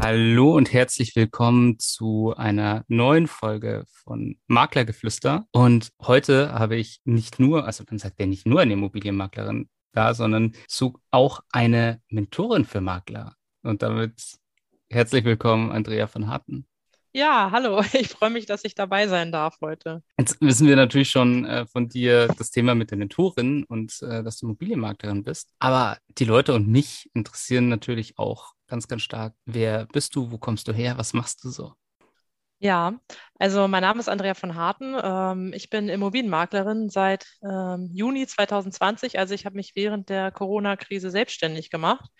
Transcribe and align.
Hallo 0.00 0.56
und 0.56 0.72
herzlich 0.72 1.14
willkommen 1.14 1.78
zu 1.78 2.34
einer 2.34 2.84
neuen 2.88 3.26
Folge 3.26 3.84
von 3.86 4.38
Maklergeflüster. 4.46 5.46
Und 5.52 5.92
heute 6.00 6.54
habe 6.54 6.76
ich 6.76 7.00
nicht 7.04 7.38
nur, 7.38 7.66
also 7.66 7.84
dann 7.84 7.98
sagt 7.98 8.18
er 8.18 8.26
nicht 8.26 8.46
nur 8.46 8.60
eine 8.60 8.72
Immobilienmaklerin 8.72 9.68
da, 9.92 10.14
sondern 10.14 10.52
auch 11.10 11.40
eine 11.50 12.00
Mentorin 12.08 12.64
für 12.64 12.80
Makler. 12.80 13.34
Und 13.62 13.82
damit 13.82 14.38
herzlich 14.88 15.24
willkommen, 15.24 15.72
Andrea 15.72 16.06
von 16.06 16.28
Harten. 16.28 16.66
Ja, 17.16 17.48
hallo. 17.50 17.80
Ich 17.94 18.08
freue 18.08 18.28
mich, 18.28 18.44
dass 18.44 18.62
ich 18.64 18.74
dabei 18.74 19.08
sein 19.08 19.32
darf 19.32 19.56
heute. 19.62 20.02
Jetzt 20.18 20.38
wissen 20.42 20.68
wir 20.68 20.76
natürlich 20.76 21.08
schon 21.08 21.46
äh, 21.46 21.64
von 21.64 21.88
dir 21.88 22.28
das 22.36 22.50
Thema 22.50 22.74
mit 22.74 22.90
der 22.90 22.98
Mentorin 22.98 23.64
und 23.64 24.02
äh, 24.02 24.22
dass 24.22 24.36
du 24.36 24.44
Immobilienmaklerin 24.44 25.24
bist. 25.24 25.48
Aber 25.58 25.96
die 26.08 26.26
Leute 26.26 26.52
und 26.52 26.68
mich 26.68 27.08
interessieren 27.14 27.70
natürlich 27.70 28.18
auch 28.18 28.52
ganz, 28.66 28.86
ganz 28.86 29.00
stark. 29.00 29.32
Wer 29.46 29.86
bist 29.86 30.14
du? 30.14 30.30
Wo 30.30 30.36
kommst 30.36 30.68
du 30.68 30.74
her? 30.74 30.98
Was 30.98 31.14
machst 31.14 31.42
du 31.42 31.48
so? 31.48 31.72
Ja, 32.58 33.00
also 33.38 33.66
mein 33.66 33.82
Name 33.82 34.00
ist 34.00 34.10
Andrea 34.10 34.34
von 34.34 34.54
Harten. 34.54 34.94
Ähm, 35.02 35.52
ich 35.54 35.70
bin 35.70 35.88
Immobilienmaklerin 35.88 36.90
seit 36.90 37.26
ähm, 37.42 37.88
Juni 37.94 38.26
2020. 38.26 39.18
Also 39.18 39.32
ich 39.32 39.46
habe 39.46 39.56
mich 39.56 39.72
während 39.74 40.10
der 40.10 40.32
Corona-Krise 40.32 41.10
selbstständig 41.10 41.70
gemacht 41.70 42.10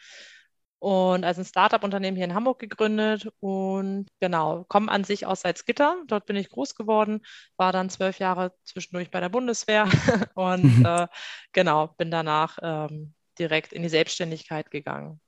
und 0.79 1.25
als 1.25 1.39
ein 1.39 1.45
Startup-Unternehmen 1.45 2.17
hier 2.17 2.27
in 2.27 2.35
Hamburg 2.35 2.59
gegründet 2.59 3.29
und 3.41 4.07
genau, 4.21 4.65
komme 4.69 4.91
an 4.91 5.05
sich 5.05 5.27
aus 5.27 5.41
Salzgitter. 5.41 5.97
Dort 6.07 6.27
bin 6.27 6.37
ich 6.37 6.51
groß 6.51 6.75
geworden, 6.75 7.23
war 7.57 7.73
dann 7.73 7.91
zwölf 7.91 8.19
Jahre 8.19 8.53
zwischendurch 8.65 9.11
bei 9.11 9.21
der 9.21 9.31
Bundeswehr 9.31 9.89
und 10.35 10.85
äh, 10.85 11.07
genau, 11.53 11.89
bin 11.97 12.11
danach 12.11 12.59
ähm, 12.63 13.15
direkt 13.39 13.73
in 13.73 13.83
die 13.83 13.89
Selbstständigkeit 13.89 14.71
gegangen. 14.71 15.21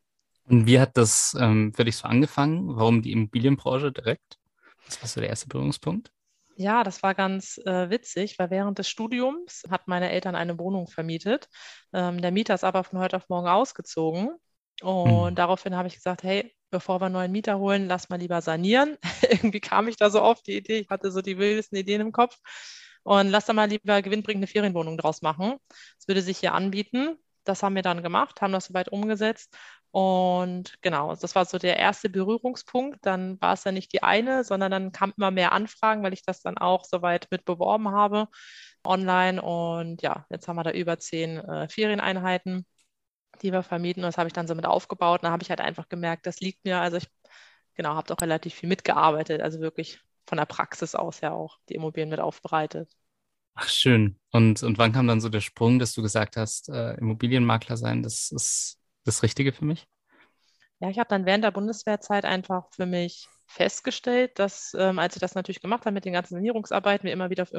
Und 0.45 0.67
wie 0.67 0.81
hat 0.81 0.97
das 0.97 1.37
ähm, 1.39 1.73
für 1.75 1.85
dich 1.85 1.97
so 1.97 2.09
angefangen? 2.09 2.77
Warum 2.77 3.03
die 3.03 3.13
Immobilienbranche 3.13 3.93
direkt? 3.93 4.39
Was 4.87 5.01
war 5.03 5.09
so 5.09 5.21
der 5.21 5.31
erste 5.31 5.49
Berührungspunkt? 5.49 6.11
Ja, 6.57 6.83
das 6.83 7.03
war 7.03 7.15
ganz 7.15 7.59
äh, 7.67 7.89
witzig, 7.89 8.39
weil 8.39 8.51
während 8.51 8.79
des 8.79 8.89
Studiums 8.89 9.63
hat 9.71 9.87
meine 9.87 10.11
Eltern 10.11 10.35
eine 10.35 10.59
Wohnung 10.59 10.89
vermietet. 10.89 11.49
Ähm, 11.93 12.21
der 12.21 12.33
Mieter 12.33 12.55
ist 12.55 12.65
aber 12.65 12.83
von 12.83 12.99
heute 12.99 13.17
auf 13.17 13.29
morgen 13.29 13.47
ausgezogen 13.47 14.31
und 14.83 15.31
mhm. 15.31 15.35
daraufhin 15.35 15.77
habe 15.77 15.89
ich 15.89 15.95
gesagt, 15.95 16.23
hey, 16.23 16.55
bevor 16.71 17.01
wir 17.01 17.07
einen 17.07 17.15
neuen 17.15 17.33
Mieter 17.33 17.59
holen, 17.59 17.89
lass 17.89 18.09
mal 18.09 18.19
lieber 18.19 18.43
sanieren. 18.43 18.97
Irgendwie 19.31 19.61
kam 19.61 19.89
ich 19.89 19.97
da 19.97 20.11
so 20.11 20.21
auf 20.21 20.43
die 20.43 20.57
Idee, 20.57 20.79
ich 20.79 20.91
hatte 20.91 21.11
so 21.11 21.21
die 21.21 21.39
wildesten 21.39 21.79
Ideen 21.79 22.01
im 22.01 22.13
Kopf. 22.13 22.39
Und 23.03 23.29
lass 23.29 23.47
da 23.47 23.53
mal 23.55 23.69
lieber 23.69 24.03
gewinnbringende 24.03 24.47
Ferienwohnung 24.47 24.99
draus 24.99 25.23
machen. 25.23 25.57
Das 25.69 26.09
würde 26.09 26.21
sich 26.21 26.39
hier 26.39 26.53
anbieten. 26.53 27.17
Das 27.45 27.63
haben 27.63 27.75
wir 27.75 27.83
dann 27.83 28.03
gemacht, 28.03 28.43
haben 28.43 28.53
das 28.53 28.67
soweit 28.67 28.91
umgesetzt. 28.91 29.57
Und 29.91 30.75
genau, 30.83 31.15
das 31.17 31.35
war 31.35 31.47
so 31.47 31.57
der 31.57 31.79
erste 31.79 32.11
Berührungspunkt. 32.11 32.99
Dann 33.07 33.41
war 33.41 33.55
es 33.55 33.65
ja 33.65 33.73
nicht 33.73 33.93
die 33.95 34.03
eine, 34.03 34.45
sondern 34.45 34.71
dann 34.71 34.93
kamen 34.93 35.15
immer 35.17 35.31
mehr 35.31 35.53
Anfragen, 35.53 36.03
weil 36.03 36.13
ich 36.13 36.23
das 36.23 36.43
dann 36.43 36.59
auch 36.59 36.85
soweit 36.85 37.29
mit 37.31 37.47
beworben 37.47 37.91
habe 37.91 38.29
online. 38.85 39.41
Und 39.41 40.03
ja, 40.03 40.27
jetzt 40.29 40.47
haben 40.47 40.57
wir 40.57 40.65
da 40.65 40.73
über 40.73 40.99
zehn 40.99 41.39
äh, 41.39 41.69
Ferieneinheiten 41.69 42.67
die 43.43 43.53
wir 43.53 43.63
vermieten. 43.63 44.03
Und 44.03 44.09
das 44.09 44.19
habe 44.19 44.29
ich 44.29 44.33
dann 44.33 44.47
so 44.49 44.55
mit 44.55 44.67
aufgebaut. 44.67 45.21
Und 45.23 45.27
da 45.27 45.33
habe 45.33 45.43
ich 45.43 45.51
halt 45.51 45.61
einfach 45.61 45.89
gemerkt, 45.89 46.27
das 46.27 46.41
liegt 46.41 46.65
mir. 46.65 46.81
Also 46.81 46.99
ich 46.99 47.09
genau, 47.75 47.95
habe 47.95 48.13
auch 48.15 48.21
relativ 48.23 48.55
viel 48.55 48.69
mitgearbeitet, 48.69 49.41
also 49.43 49.61
wirklich 49.61 50.01
von 50.27 50.39
der 50.39 50.47
Praxis 50.47 50.95
aus 50.95 51.21
ja 51.21 51.33
auch 51.33 51.59
die 51.69 51.75
Immobilien 51.75 52.11
mit 52.11 52.21
aufbereitet. 52.21 52.91
Ach, 53.55 53.69
schön. 53.69 54.19
Und, 54.31 54.63
und 54.63 54.79
wann 54.79 54.93
kam 54.93 55.07
dann 55.09 55.21
so 55.21 55.29
der 55.29 55.41
Sprung, 55.41 55.79
dass 55.79 55.93
du 55.93 56.03
gesagt 56.03 56.37
hast, 56.37 56.69
äh, 56.69 56.95
Immobilienmakler 56.95 57.77
sein, 57.77 58.03
das 58.03 58.31
ist 58.31 58.79
das 59.05 59.23
Richtige 59.23 59.53
für 59.53 59.65
mich? 59.65 59.87
Ja, 60.81 60.91
ich 60.91 60.99
habe 60.99 61.09
dann 61.09 61.27
während 61.27 61.45
der 61.45 61.51
Bundeswehrzeit 61.51 62.25
einfach 62.25 62.69
für 62.73 62.87
mich 62.87 63.29
festgestellt, 63.49 64.39
dass, 64.39 64.77
ähm, 64.79 64.99
als 64.99 65.17
ich 65.17 65.21
das 65.21 65.35
natürlich 65.35 65.63
gemacht 65.63 65.87
habe 65.87 65.95
mit 65.95 66.05
den 66.05 66.13
ganzen 66.13 66.35
Sanierungsarbeiten, 66.35 67.07
wir 67.07 67.15
immer 67.15 67.31
wieder 67.31 67.45
auf, 67.45 67.53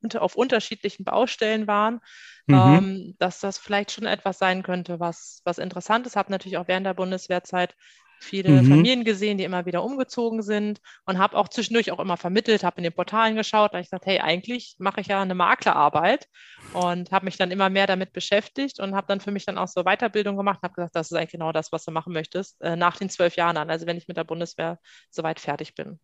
unter, 0.00 0.20
auf 0.20 0.34
unterschiedlichen 0.34 1.04
Baustellen 1.04 1.68
waren, 1.68 2.00
mhm. 2.46 2.54
ähm, 2.54 3.16
dass 3.20 3.38
das 3.38 3.56
vielleicht 3.56 3.92
schon 3.92 4.04
etwas 4.04 4.38
sein 4.38 4.64
könnte, 4.64 4.98
was, 4.98 5.40
was 5.44 5.58
interessant 5.58 6.06
ist. 6.06 6.16
Habe 6.16 6.32
natürlich 6.32 6.58
auch 6.58 6.66
während 6.66 6.86
der 6.86 6.94
Bundeswehrzeit 6.94 7.76
viele 8.20 8.50
mhm. 8.50 8.68
Familien 8.68 9.04
gesehen, 9.04 9.38
die 9.38 9.44
immer 9.44 9.66
wieder 9.66 9.82
umgezogen 9.82 10.42
sind 10.42 10.80
und 11.04 11.18
habe 11.18 11.36
auch 11.36 11.48
zwischendurch 11.48 11.90
auch 11.92 12.00
immer 12.00 12.16
vermittelt, 12.16 12.64
habe 12.64 12.78
in 12.78 12.84
den 12.84 12.92
Portalen 12.92 13.36
geschaut, 13.36 13.74
da 13.74 13.78
ich 13.78 13.86
gesagt, 13.86 14.06
hey, 14.06 14.18
eigentlich 14.18 14.76
mache 14.78 15.00
ich 15.00 15.08
ja 15.08 15.22
eine 15.22 15.34
Maklerarbeit 15.34 16.28
und 16.72 17.10
habe 17.12 17.24
mich 17.24 17.36
dann 17.36 17.50
immer 17.50 17.70
mehr 17.70 17.86
damit 17.86 18.12
beschäftigt 18.12 18.80
und 18.80 18.94
habe 18.94 19.06
dann 19.06 19.20
für 19.20 19.30
mich 19.30 19.44
dann 19.44 19.58
auch 19.58 19.68
so 19.68 19.84
Weiterbildung 19.84 20.36
gemacht 20.36 20.58
und 20.62 20.64
habe 20.64 20.74
gesagt, 20.74 20.96
das 20.96 21.10
ist 21.10 21.16
eigentlich 21.16 21.32
genau 21.32 21.52
das, 21.52 21.72
was 21.72 21.84
du 21.84 21.90
machen 21.90 22.12
möchtest, 22.12 22.60
äh, 22.60 22.76
nach 22.76 22.96
den 22.96 23.10
zwölf 23.10 23.36
Jahren 23.36 23.56
an, 23.56 23.70
also 23.70 23.86
wenn 23.86 23.96
ich 23.96 24.08
mit 24.08 24.16
der 24.16 24.24
Bundeswehr 24.24 24.78
soweit 25.10 25.40
fertig 25.40 25.74
bin. 25.74 25.98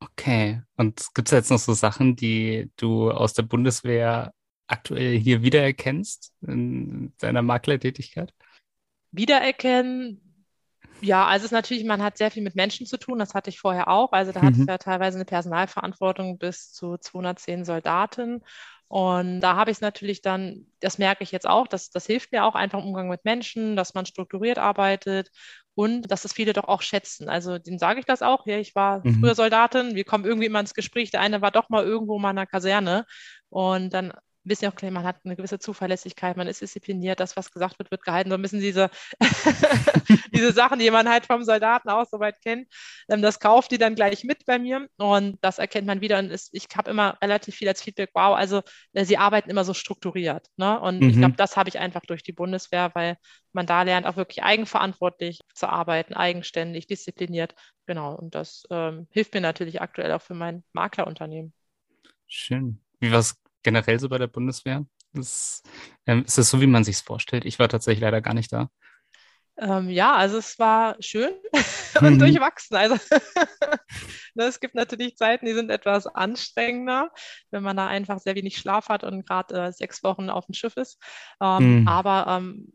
Okay, 0.00 0.62
und 0.76 1.06
gibt 1.14 1.28
es 1.28 1.32
jetzt 1.32 1.50
noch 1.50 1.58
so 1.58 1.74
Sachen, 1.74 2.16
die 2.16 2.70
du 2.76 3.10
aus 3.10 3.34
der 3.34 3.44
Bundeswehr 3.44 4.32
aktuell 4.66 5.16
hier 5.18 5.42
wiedererkennst 5.42 6.32
in 6.42 7.12
deiner 7.18 7.42
Maklertätigkeit? 7.42 8.32
Wiedererkennen 9.12 10.31
ja, 11.02 11.26
also 11.26 11.44
es 11.44 11.46
ist 11.46 11.52
natürlich, 11.52 11.84
man 11.84 12.02
hat 12.02 12.16
sehr 12.16 12.30
viel 12.30 12.42
mit 12.42 12.54
Menschen 12.54 12.86
zu 12.86 12.96
tun, 12.96 13.18
das 13.18 13.34
hatte 13.34 13.50
ich 13.50 13.58
vorher 13.58 13.88
auch. 13.88 14.12
Also 14.12 14.32
da 14.32 14.40
mhm. 14.40 14.46
hatte 14.46 14.60
ich 14.60 14.66
ja 14.66 14.78
teilweise 14.78 15.18
eine 15.18 15.24
Personalverantwortung 15.24 16.38
bis 16.38 16.72
zu 16.72 16.96
210 16.96 17.64
Soldaten. 17.64 18.42
Und 18.88 19.40
da 19.40 19.56
habe 19.56 19.70
ich 19.70 19.78
es 19.78 19.80
natürlich 19.80 20.20
dann, 20.20 20.66
das 20.80 20.98
merke 20.98 21.24
ich 21.24 21.32
jetzt 21.32 21.48
auch, 21.48 21.66
dass, 21.66 21.90
das 21.90 22.06
hilft 22.06 22.30
mir 22.30 22.44
auch 22.44 22.54
einfach 22.54 22.78
im 22.78 22.86
Umgang 22.86 23.08
mit 23.08 23.24
Menschen, 23.24 23.74
dass 23.74 23.94
man 23.94 24.04
strukturiert 24.06 24.58
arbeitet 24.58 25.30
und 25.74 26.10
dass 26.10 26.22
das 26.22 26.34
viele 26.34 26.52
doch 26.52 26.68
auch 26.68 26.82
schätzen. 26.82 27.28
Also 27.28 27.58
denen 27.58 27.78
sage 27.78 28.00
ich 28.00 28.06
das 28.06 28.22
auch. 28.22 28.46
Ja, 28.46 28.58
ich 28.58 28.74
war 28.74 29.00
mhm. 29.02 29.20
früher 29.20 29.34
Soldatin, 29.34 29.94
wir 29.94 30.04
kommen 30.04 30.24
irgendwie 30.24 30.46
immer 30.46 30.60
ins 30.60 30.74
Gespräch. 30.74 31.10
Der 31.10 31.22
eine 31.22 31.40
war 31.40 31.50
doch 31.50 31.70
mal 31.70 31.84
irgendwo 31.84 32.18
mal 32.18 32.30
in 32.30 32.38
einer 32.38 32.46
Kaserne 32.46 33.06
und 33.48 33.94
dann 33.94 34.12
wissen 34.44 34.64
ja 34.64 34.70
auch, 34.70 34.82
man 34.90 35.04
hat 35.04 35.16
eine 35.24 35.36
gewisse 35.36 35.58
Zuverlässigkeit, 35.58 36.36
man 36.36 36.46
ist 36.46 36.60
diszipliniert, 36.60 37.20
das, 37.20 37.36
was 37.36 37.50
gesagt 37.50 37.78
wird, 37.78 37.90
wird 37.90 38.04
gehalten. 38.04 38.30
So 38.30 38.36
ein 38.36 38.42
bisschen 38.42 38.60
diese, 38.60 38.90
diese 40.34 40.52
Sachen, 40.52 40.78
die 40.78 40.90
man 40.90 41.08
halt 41.08 41.26
vom 41.26 41.44
Soldaten 41.44 41.88
aus 41.88 42.10
soweit 42.10 42.40
kennt. 42.42 42.68
Ähm, 43.08 43.22
das 43.22 43.40
kauft 43.40 43.70
die 43.70 43.78
dann 43.78 43.94
gleich 43.94 44.24
mit 44.24 44.44
bei 44.46 44.58
mir 44.58 44.88
und 44.96 45.38
das 45.42 45.58
erkennt 45.58 45.86
man 45.86 46.00
wieder. 46.00 46.18
Und 46.18 46.30
ist, 46.30 46.50
ich 46.52 46.66
habe 46.76 46.90
immer 46.90 47.18
relativ 47.22 47.54
viel 47.54 47.68
als 47.68 47.82
Feedback, 47.82 48.10
wow, 48.14 48.36
also 48.36 48.62
äh, 48.92 49.04
sie 49.04 49.18
arbeiten 49.18 49.50
immer 49.50 49.64
so 49.64 49.74
strukturiert. 49.74 50.46
Ne? 50.56 50.78
Und 50.80 51.00
mhm. 51.00 51.10
ich 51.10 51.16
glaube, 51.16 51.36
das 51.36 51.56
habe 51.56 51.68
ich 51.68 51.78
einfach 51.78 52.02
durch 52.02 52.22
die 52.22 52.32
Bundeswehr, 52.32 52.90
weil 52.94 53.16
man 53.52 53.66
da 53.66 53.82
lernt, 53.82 54.06
auch 54.06 54.16
wirklich 54.16 54.42
eigenverantwortlich 54.42 55.40
zu 55.54 55.68
arbeiten, 55.68 56.14
eigenständig, 56.14 56.86
diszipliniert. 56.86 57.54
Genau. 57.86 58.14
Und 58.14 58.34
das 58.34 58.64
ähm, 58.70 59.06
hilft 59.10 59.34
mir 59.34 59.40
natürlich 59.40 59.80
aktuell 59.80 60.12
auch 60.12 60.22
für 60.22 60.34
mein 60.34 60.64
Maklerunternehmen. 60.72 61.52
Schön. 62.26 62.80
Wie 63.00 63.10
war 63.10 63.18
es 63.18 63.41
generell 63.62 63.98
so 63.98 64.08
bei 64.08 64.18
der 64.18 64.26
Bundeswehr? 64.26 64.84
Das, 65.12 65.62
ähm, 66.06 66.24
ist 66.24 66.38
das 66.38 66.50
so, 66.50 66.60
wie 66.60 66.66
man 66.66 66.84
sich 66.84 66.96
vorstellt? 66.98 67.44
Ich 67.44 67.58
war 67.58 67.68
tatsächlich 67.68 68.02
leider 68.02 68.20
gar 68.20 68.34
nicht 68.34 68.52
da. 68.52 68.70
Ähm, 69.58 69.90
ja, 69.90 70.14
also 70.14 70.38
es 70.38 70.58
war 70.58 70.96
schön 71.00 71.30
und 72.00 72.14
mhm. 72.14 72.18
durchwachsen. 72.18 72.76
Also 72.76 72.94
ne, 74.34 74.44
es 74.44 74.60
gibt 74.60 74.74
natürlich 74.74 75.16
Zeiten, 75.16 75.44
die 75.44 75.52
sind 75.52 75.70
etwas 75.70 76.06
anstrengender, 76.06 77.10
wenn 77.50 77.62
man 77.62 77.76
da 77.76 77.86
einfach 77.86 78.18
sehr 78.18 78.34
wenig 78.34 78.56
Schlaf 78.56 78.88
hat 78.88 79.04
und 79.04 79.26
gerade 79.26 79.66
äh, 79.66 79.72
sechs 79.72 80.02
Wochen 80.02 80.30
auf 80.30 80.46
dem 80.46 80.54
Schiff 80.54 80.76
ist. 80.76 80.98
Ähm, 81.40 81.82
mhm. 81.82 81.88
Aber 81.88 82.26
ähm, 82.28 82.72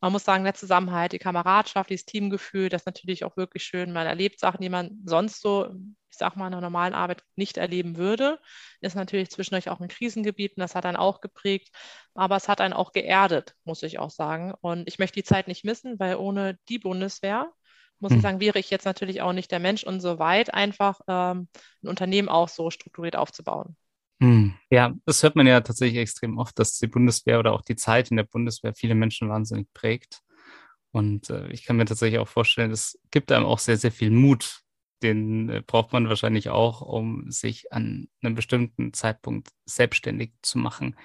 man 0.00 0.12
muss 0.12 0.24
sagen, 0.24 0.44
der 0.44 0.54
Zusammenhalt, 0.54 1.12
die 1.12 1.18
Kameradschaft, 1.18 1.90
dieses 1.90 2.04
Teamgefühl, 2.04 2.68
das 2.68 2.82
ist 2.82 2.86
natürlich 2.86 3.24
auch 3.24 3.36
wirklich 3.36 3.64
schön. 3.64 3.92
Man 3.92 4.06
erlebt 4.06 4.38
Sachen, 4.38 4.62
die 4.62 4.68
man 4.68 5.00
sonst 5.04 5.40
so, 5.40 5.70
ich 6.10 6.18
sag 6.18 6.36
mal, 6.36 6.46
in 6.46 6.52
einer 6.52 6.60
normalen 6.60 6.94
Arbeit 6.94 7.24
nicht 7.34 7.56
erleben 7.56 7.96
würde. 7.96 8.38
Ist 8.80 8.94
natürlich 8.94 9.30
zwischendurch 9.30 9.68
auch 9.68 9.80
in 9.80 9.88
Krisengebieten, 9.88 10.60
das 10.60 10.74
hat 10.74 10.86
einen 10.86 10.96
auch 10.96 11.20
geprägt, 11.20 11.74
aber 12.14 12.36
es 12.36 12.48
hat 12.48 12.60
einen 12.60 12.74
auch 12.74 12.92
geerdet, 12.92 13.54
muss 13.64 13.82
ich 13.82 13.98
auch 13.98 14.10
sagen. 14.10 14.54
Und 14.60 14.86
ich 14.88 14.98
möchte 14.98 15.20
die 15.20 15.24
Zeit 15.24 15.48
nicht 15.48 15.64
missen, 15.64 15.98
weil 15.98 16.16
ohne 16.16 16.58
die 16.68 16.78
Bundeswehr, 16.78 17.50
muss 17.98 18.10
hm. 18.10 18.18
ich 18.18 18.22
sagen, 18.22 18.40
wäre 18.40 18.60
ich 18.60 18.70
jetzt 18.70 18.84
natürlich 18.84 19.20
auch 19.22 19.32
nicht 19.32 19.50
der 19.50 19.58
Mensch 19.58 19.82
und 19.82 20.00
so 20.00 20.20
weit, 20.20 20.54
einfach 20.54 21.00
ähm, 21.08 21.48
ein 21.82 21.88
Unternehmen 21.88 22.28
auch 22.28 22.48
so 22.48 22.70
strukturiert 22.70 23.16
aufzubauen. 23.16 23.76
Hm. 24.20 24.54
Ja, 24.70 24.94
das 25.06 25.22
hört 25.22 25.36
man 25.36 25.46
ja 25.46 25.60
tatsächlich 25.60 25.98
extrem 26.00 26.38
oft, 26.38 26.58
dass 26.58 26.78
die 26.78 26.88
Bundeswehr 26.88 27.38
oder 27.38 27.52
auch 27.52 27.62
die 27.62 27.76
Zeit 27.76 28.10
in 28.10 28.16
der 28.16 28.24
Bundeswehr 28.24 28.74
viele 28.74 28.94
Menschen 28.96 29.28
wahnsinnig 29.28 29.68
prägt. 29.74 30.22
Und 30.92 31.30
äh, 31.30 31.48
ich 31.50 31.64
kann 31.64 31.76
mir 31.76 31.84
tatsächlich 31.84 32.18
auch 32.18 32.28
vorstellen, 32.28 32.72
es 32.72 32.98
gibt 33.10 33.30
einem 33.32 33.46
auch 33.46 33.58
sehr, 33.60 33.76
sehr 33.76 33.92
viel 33.92 34.10
Mut. 34.10 34.62
Den 35.02 35.48
äh, 35.50 35.62
braucht 35.66 35.92
man 35.92 36.08
wahrscheinlich 36.08 36.48
auch, 36.50 36.80
um 36.80 37.30
sich 37.30 37.72
an 37.72 38.08
einem 38.22 38.34
bestimmten 38.34 38.92
Zeitpunkt 38.92 39.50
selbstständig 39.66 40.32
zu 40.42 40.58
machen. 40.58 40.96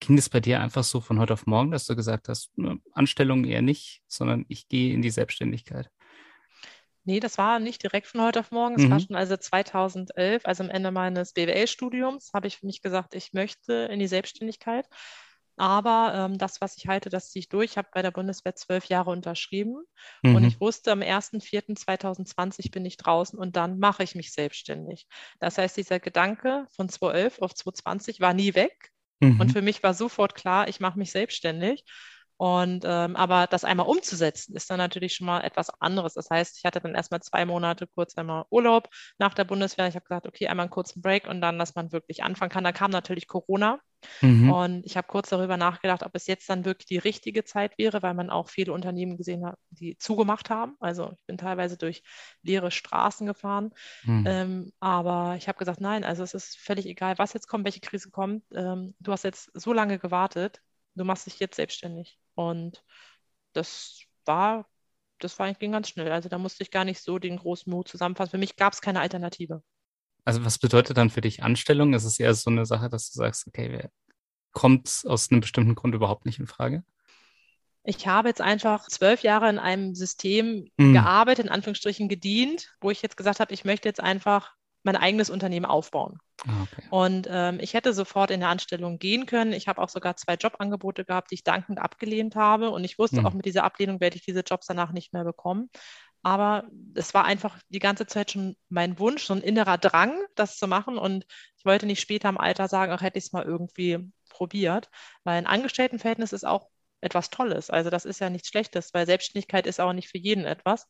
Ging 0.00 0.16
das 0.16 0.28
bei 0.28 0.40
dir 0.40 0.60
einfach 0.60 0.82
so 0.84 1.00
von 1.00 1.18
heute 1.20 1.32
auf 1.34 1.46
morgen, 1.46 1.70
dass 1.70 1.86
du 1.86 1.94
gesagt 1.96 2.28
hast, 2.28 2.56
ne, 2.58 2.80
Anstellung 2.92 3.44
eher 3.44 3.62
nicht, 3.62 4.02
sondern 4.08 4.44
ich 4.48 4.68
gehe 4.68 4.92
in 4.94 5.00
die 5.02 5.10
Selbstständigkeit? 5.10 5.90
Nee, 7.04 7.20
das 7.20 7.36
war 7.38 7.58
nicht 7.58 7.82
direkt 7.82 8.06
von 8.06 8.22
heute 8.22 8.40
auf 8.40 8.50
morgen. 8.50 8.76
Es 8.76 8.82
mhm. 8.82 8.90
war 8.90 9.00
schon 9.00 9.16
also 9.16 9.36
2011, 9.36 10.46
also 10.46 10.62
am 10.62 10.70
Ende 10.70 10.90
meines 10.90 11.32
BWL-Studiums, 11.32 12.30
habe 12.32 12.46
ich 12.46 12.58
für 12.58 12.66
mich 12.66 12.80
gesagt, 12.80 13.14
ich 13.14 13.32
möchte 13.32 13.72
in 13.90 13.98
die 13.98 14.06
Selbstständigkeit. 14.06 14.86
Aber 15.56 16.14
ähm, 16.14 16.38
das, 16.38 16.60
was 16.60 16.76
ich 16.76 16.88
halte, 16.88 17.10
das 17.10 17.30
ziehe 17.30 17.40
ich 17.40 17.48
durch. 17.48 17.72
Ich 17.72 17.76
habe 17.76 17.88
bei 17.92 18.02
der 18.02 18.10
Bundeswehr 18.10 18.54
zwölf 18.54 18.86
Jahre 18.86 19.10
unterschrieben 19.10 19.82
mhm. 20.22 20.36
und 20.36 20.44
ich 20.44 20.60
wusste, 20.60 20.92
am 20.92 21.00
1.4.2020 21.00 22.70
bin 22.70 22.86
ich 22.86 22.96
draußen 22.96 23.38
und 23.38 23.56
dann 23.56 23.78
mache 23.78 24.02
ich 24.02 24.14
mich 24.14 24.32
selbstständig. 24.32 25.06
Das 25.40 25.58
heißt, 25.58 25.76
dieser 25.76 26.00
Gedanke 26.00 26.66
von 26.74 26.88
2011 26.88 27.42
auf 27.42 27.54
2020 27.54 28.20
war 28.20 28.32
nie 28.32 28.54
weg. 28.54 28.92
Mhm. 29.20 29.40
Und 29.40 29.52
für 29.52 29.62
mich 29.62 29.82
war 29.82 29.94
sofort 29.94 30.34
klar, 30.34 30.68
ich 30.68 30.80
mache 30.80 30.98
mich 30.98 31.12
selbstständig. 31.12 31.84
Und 32.36 32.84
ähm, 32.86 33.14
aber 33.16 33.46
das 33.46 33.64
einmal 33.64 33.86
umzusetzen, 33.86 34.56
ist 34.56 34.68
dann 34.70 34.78
natürlich 34.78 35.14
schon 35.14 35.26
mal 35.26 35.42
etwas 35.42 35.70
anderes. 35.80 36.14
Das 36.14 36.28
heißt, 36.30 36.58
ich 36.58 36.64
hatte 36.64 36.80
dann 36.80 36.94
erstmal 36.94 37.20
zwei 37.22 37.44
Monate 37.44 37.86
kurz 37.86 38.16
einmal 38.16 38.44
Urlaub 38.50 38.88
nach 39.18 39.34
der 39.34 39.44
Bundeswehr. 39.44 39.86
Ich 39.86 39.94
habe 39.94 40.04
gesagt, 40.04 40.26
okay, 40.26 40.48
einmal 40.48 40.64
einen 40.64 40.70
kurzen 40.70 41.02
Break 41.02 41.28
und 41.28 41.40
dann, 41.40 41.58
dass 41.58 41.74
man 41.74 41.92
wirklich 41.92 42.22
anfangen 42.24 42.50
kann. 42.50 42.64
Da 42.64 42.72
kam 42.72 42.90
natürlich 42.90 43.28
Corona. 43.28 43.78
Mhm. 44.20 44.50
Und 44.50 44.86
ich 44.86 44.96
habe 44.96 45.06
kurz 45.06 45.28
darüber 45.28 45.56
nachgedacht, 45.56 46.02
ob 46.02 46.14
es 46.14 46.26
jetzt 46.26 46.48
dann 46.50 46.64
wirklich 46.64 46.86
die 46.86 46.98
richtige 46.98 47.44
Zeit 47.44 47.78
wäre, 47.78 48.02
weil 48.02 48.14
man 48.14 48.30
auch 48.30 48.48
viele 48.48 48.72
Unternehmen 48.72 49.16
gesehen 49.16 49.46
hat, 49.46 49.58
die 49.70 49.96
zugemacht 49.98 50.50
haben. 50.50 50.76
Also 50.80 51.12
ich 51.12 51.26
bin 51.26 51.38
teilweise 51.38 51.76
durch 51.76 52.02
leere 52.42 52.70
Straßen 52.70 53.26
gefahren. 53.26 53.70
Mhm. 54.04 54.24
Ähm, 54.26 54.72
aber 54.80 55.36
ich 55.36 55.48
habe 55.48 55.58
gesagt, 55.58 55.80
nein, 55.80 56.04
also 56.04 56.22
es 56.22 56.34
ist 56.34 56.58
völlig 56.58 56.86
egal, 56.86 57.18
was 57.18 57.32
jetzt 57.32 57.46
kommt, 57.46 57.64
welche 57.64 57.80
Krise 57.80 58.10
kommt. 58.10 58.44
Ähm, 58.52 58.94
du 59.00 59.12
hast 59.12 59.24
jetzt 59.24 59.50
so 59.54 59.72
lange 59.72 59.98
gewartet, 59.98 60.60
du 60.94 61.04
machst 61.04 61.26
dich 61.26 61.38
jetzt 61.38 61.56
selbstständig. 61.56 62.18
Und 62.34 62.84
das 63.52 64.02
war, 64.24 64.66
das 65.18 65.38
war, 65.38 65.52
ging 65.54 65.72
ganz 65.72 65.88
schnell. 65.88 66.10
Also 66.10 66.28
da 66.28 66.38
musste 66.38 66.62
ich 66.62 66.70
gar 66.70 66.84
nicht 66.84 67.00
so 67.00 67.18
den 67.18 67.36
großen 67.36 67.70
Mut 67.70 67.88
zusammenfassen. 67.88 68.30
Für 68.30 68.38
mich 68.38 68.56
gab 68.56 68.72
es 68.72 68.80
keine 68.80 69.00
Alternative. 69.00 69.62
Also 70.24 70.44
was 70.44 70.58
bedeutet 70.58 70.96
dann 70.96 71.10
für 71.10 71.20
dich 71.20 71.42
Anstellung? 71.42 71.94
Ist 71.94 72.04
es 72.04 72.20
eher 72.20 72.34
so 72.34 72.50
eine 72.50 72.66
Sache, 72.66 72.88
dass 72.88 73.10
du 73.10 73.18
sagst, 73.18 73.46
okay, 73.46 73.88
kommt 74.52 75.04
aus 75.06 75.30
einem 75.30 75.40
bestimmten 75.40 75.74
Grund 75.74 75.94
überhaupt 75.94 76.26
nicht 76.26 76.38
in 76.38 76.46
Frage? 76.46 76.84
Ich 77.84 78.06
habe 78.06 78.28
jetzt 78.28 78.40
einfach 78.40 78.86
zwölf 78.88 79.22
Jahre 79.22 79.50
in 79.50 79.58
einem 79.58 79.94
System 79.94 80.70
mhm. 80.76 80.92
gearbeitet, 80.92 81.46
in 81.46 81.50
Anführungsstrichen 81.50 82.08
gedient, 82.08 82.72
wo 82.80 82.90
ich 82.90 83.02
jetzt 83.02 83.16
gesagt 83.16 83.40
habe, 83.40 83.52
ich 83.52 83.64
möchte 83.64 83.88
jetzt 83.88 84.00
einfach 84.00 84.54
mein 84.84 84.96
eigenes 84.96 85.30
Unternehmen 85.30 85.66
aufbauen. 85.66 86.18
Ah, 86.46 86.62
okay. 86.62 86.82
Und 86.90 87.28
ähm, 87.30 87.58
ich 87.60 87.74
hätte 87.74 87.92
sofort 87.92 88.30
in 88.30 88.40
der 88.40 88.48
Anstellung 88.48 88.98
gehen 88.98 89.26
können. 89.26 89.52
Ich 89.52 89.68
habe 89.68 89.80
auch 89.80 89.88
sogar 89.88 90.16
zwei 90.16 90.34
Jobangebote 90.34 91.04
gehabt, 91.04 91.30
die 91.30 91.36
ich 91.36 91.44
dankend 91.44 91.78
abgelehnt 91.78 92.34
habe. 92.34 92.70
Und 92.70 92.84
ich 92.84 92.98
wusste 92.98 93.20
mhm. 93.20 93.26
auch 93.26 93.34
mit 93.34 93.46
dieser 93.46 93.64
Ablehnung 93.64 94.00
werde 94.00 94.16
ich 94.16 94.24
diese 94.24 94.40
Jobs 94.40 94.66
danach 94.66 94.92
nicht 94.92 95.12
mehr 95.12 95.24
bekommen. 95.24 95.70
Aber 96.24 96.64
es 96.94 97.14
war 97.14 97.24
einfach 97.24 97.58
die 97.68 97.80
ganze 97.80 98.06
Zeit 98.06 98.32
schon 98.32 98.56
mein 98.68 98.98
Wunsch, 98.98 99.24
so 99.24 99.34
ein 99.34 99.40
innerer 99.40 99.78
Drang, 99.78 100.20
das 100.34 100.56
zu 100.56 100.66
machen. 100.66 100.98
Und 100.98 101.26
ich 101.58 101.64
wollte 101.64 101.86
nicht 101.86 102.00
später 102.00 102.28
im 102.28 102.38
Alter 102.38 102.68
sagen, 102.68 102.92
ach, 102.92 103.02
hätte 103.02 103.18
ich 103.18 103.26
es 103.26 103.32
mal 103.32 103.44
irgendwie 103.44 103.98
probiert. 104.28 104.88
Weil 105.24 105.38
ein 105.38 105.46
Angestelltenverhältnis 105.46 106.32
ist 106.32 106.44
auch 106.44 106.68
etwas 107.00 107.30
Tolles. 107.30 107.70
Also 107.70 107.90
das 107.90 108.04
ist 108.04 108.20
ja 108.20 108.30
nichts 108.30 108.48
Schlechtes, 108.48 108.94
weil 108.94 109.06
Selbstständigkeit 109.06 109.66
ist 109.66 109.80
auch 109.80 109.92
nicht 109.92 110.08
für 110.08 110.18
jeden 110.18 110.44
etwas. 110.44 110.88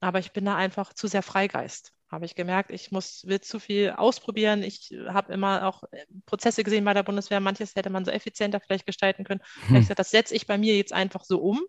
Aber 0.00 0.18
ich 0.18 0.32
bin 0.32 0.44
da 0.44 0.56
einfach 0.56 0.92
zu 0.92 1.06
sehr 1.06 1.22
Freigeist 1.22 1.95
habe 2.08 2.24
ich 2.24 2.34
gemerkt, 2.34 2.70
ich 2.70 2.92
muss, 2.92 3.26
will 3.26 3.40
zu 3.40 3.58
viel 3.58 3.90
ausprobieren. 3.90 4.62
Ich 4.62 4.90
habe 5.08 5.32
immer 5.32 5.66
auch 5.66 5.82
äh, 5.90 6.06
Prozesse 6.24 6.62
gesehen 6.62 6.84
bei 6.84 6.94
der 6.94 7.02
Bundeswehr. 7.02 7.40
Manches 7.40 7.74
hätte 7.74 7.90
man 7.90 8.04
so 8.04 8.10
effizienter 8.10 8.60
vielleicht 8.60 8.86
gestalten 8.86 9.24
können. 9.24 9.40
Hm. 9.66 9.76
Ich 9.76 9.82
gesagt, 9.82 9.98
das 9.98 10.10
setze 10.10 10.34
ich 10.34 10.46
bei 10.46 10.58
mir 10.58 10.76
jetzt 10.76 10.92
einfach 10.92 11.24
so 11.24 11.40
um 11.40 11.60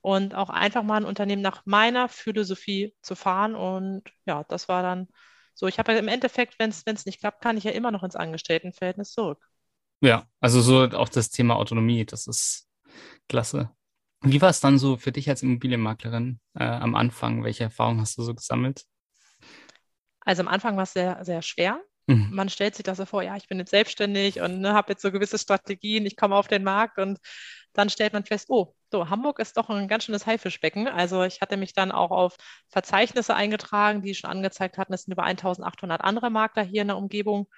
und 0.00 0.34
auch 0.34 0.50
einfach 0.50 0.82
mal 0.82 0.96
ein 0.96 1.04
Unternehmen 1.04 1.42
nach 1.42 1.62
meiner 1.64 2.08
Philosophie 2.08 2.94
zu 3.02 3.14
fahren. 3.14 3.54
Und 3.54 4.02
ja, 4.26 4.44
das 4.44 4.68
war 4.68 4.82
dann 4.82 5.08
so. 5.54 5.66
Ich 5.66 5.78
habe 5.78 5.92
ja 5.92 5.98
im 5.98 6.08
Endeffekt, 6.08 6.58
wenn 6.58 6.70
es 6.70 7.06
nicht 7.06 7.20
klappt, 7.20 7.42
kann 7.42 7.56
ich 7.56 7.64
ja 7.64 7.70
immer 7.70 7.90
noch 7.90 8.02
ins 8.02 8.16
Angestelltenverhältnis 8.16 9.12
zurück. 9.12 9.44
Ja, 10.00 10.26
also 10.40 10.60
so 10.60 10.84
auch 10.96 11.08
das 11.08 11.30
Thema 11.30 11.56
Autonomie, 11.56 12.04
das 12.04 12.26
ist 12.26 12.68
klasse. 13.28 13.70
Wie 14.22 14.40
war 14.40 14.50
es 14.50 14.60
dann 14.60 14.78
so 14.78 14.96
für 14.96 15.12
dich 15.12 15.28
als 15.28 15.42
Immobilienmaklerin 15.42 16.40
äh, 16.54 16.64
am 16.64 16.94
Anfang? 16.94 17.44
Welche 17.44 17.64
Erfahrungen 17.64 18.00
hast 18.00 18.18
du 18.18 18.22
so 18.22 18.34
gesammelt? 18.34 18.84
Also 20.28 20.42
am 20.42 20.48
Anfang 20.48 20.76
war 20.76 20.82
es 20.82 20.92
sehr, 20.92 21.24
sehr 21.24 21.40
schwer. 21.40 21.80
Mhm. 22.06 22.28
Man 22.30 22.50
stellt 22.50 22.74
sich 22.74 22.82
das 22.82 22.98
so 22.98 23.06
vor, 23.06 23.22
ja, 23.22 23.34
ich 23.36 23.48
bin 23.48 23.58
jetzt 23.58 23.70
selbstständig 23.70 24.42
und 24.42 24.60
ne, 24.60 24.74
habe 24.74 24.92
jetzt 24.92 25.00
so 25.00 25.10
gewisse 25.10 25.38
Strategien, 25.38 26.04
ich 26.04 26.16
komme 26.18 26.36
auf 26.36 26.48
den 26.48 26.64
Markt 26.64 26.98
und 26.98 27.18
dann 27.72 27.88
stellt 27.88 28.12
man 28.12 28.26
fest, 28.26 28.50
oh, 28.50 28.74
so, 28.92 29.08
Hamburg 29.08 29.38
ist 29.38 29.56
doch 29.56 29.70
ein 29.70 29.88
ganz 29.88 30.04
schönes 30.04 30.26
Haifischbecken. 30.26 30.86
Also 30.86 31.22
ich 31.22 31.40
hatte 31.40 31.56
mich 31.56 31.72
dann 31.72 31.92
auch 31.92 32.10
auf 32.10 32.36
Verzeichnisse 32.68 33.34
eingetragen, 33.34 34.02
die 34.02 34.14
schon 34.14 34.28
angezeigt 34.28 34.76
hatten, 34.76 34.92
es 34.92 35.04
sind 35.04 35.12
über 35.14 35.24
1800 35.24 36.02
andere 36.02 36.28
Makler 36.28 36.62
hier 36.62 36.82
in 36.82 36.88
der 36.88 36.98
Umgebung. 36.98 37.48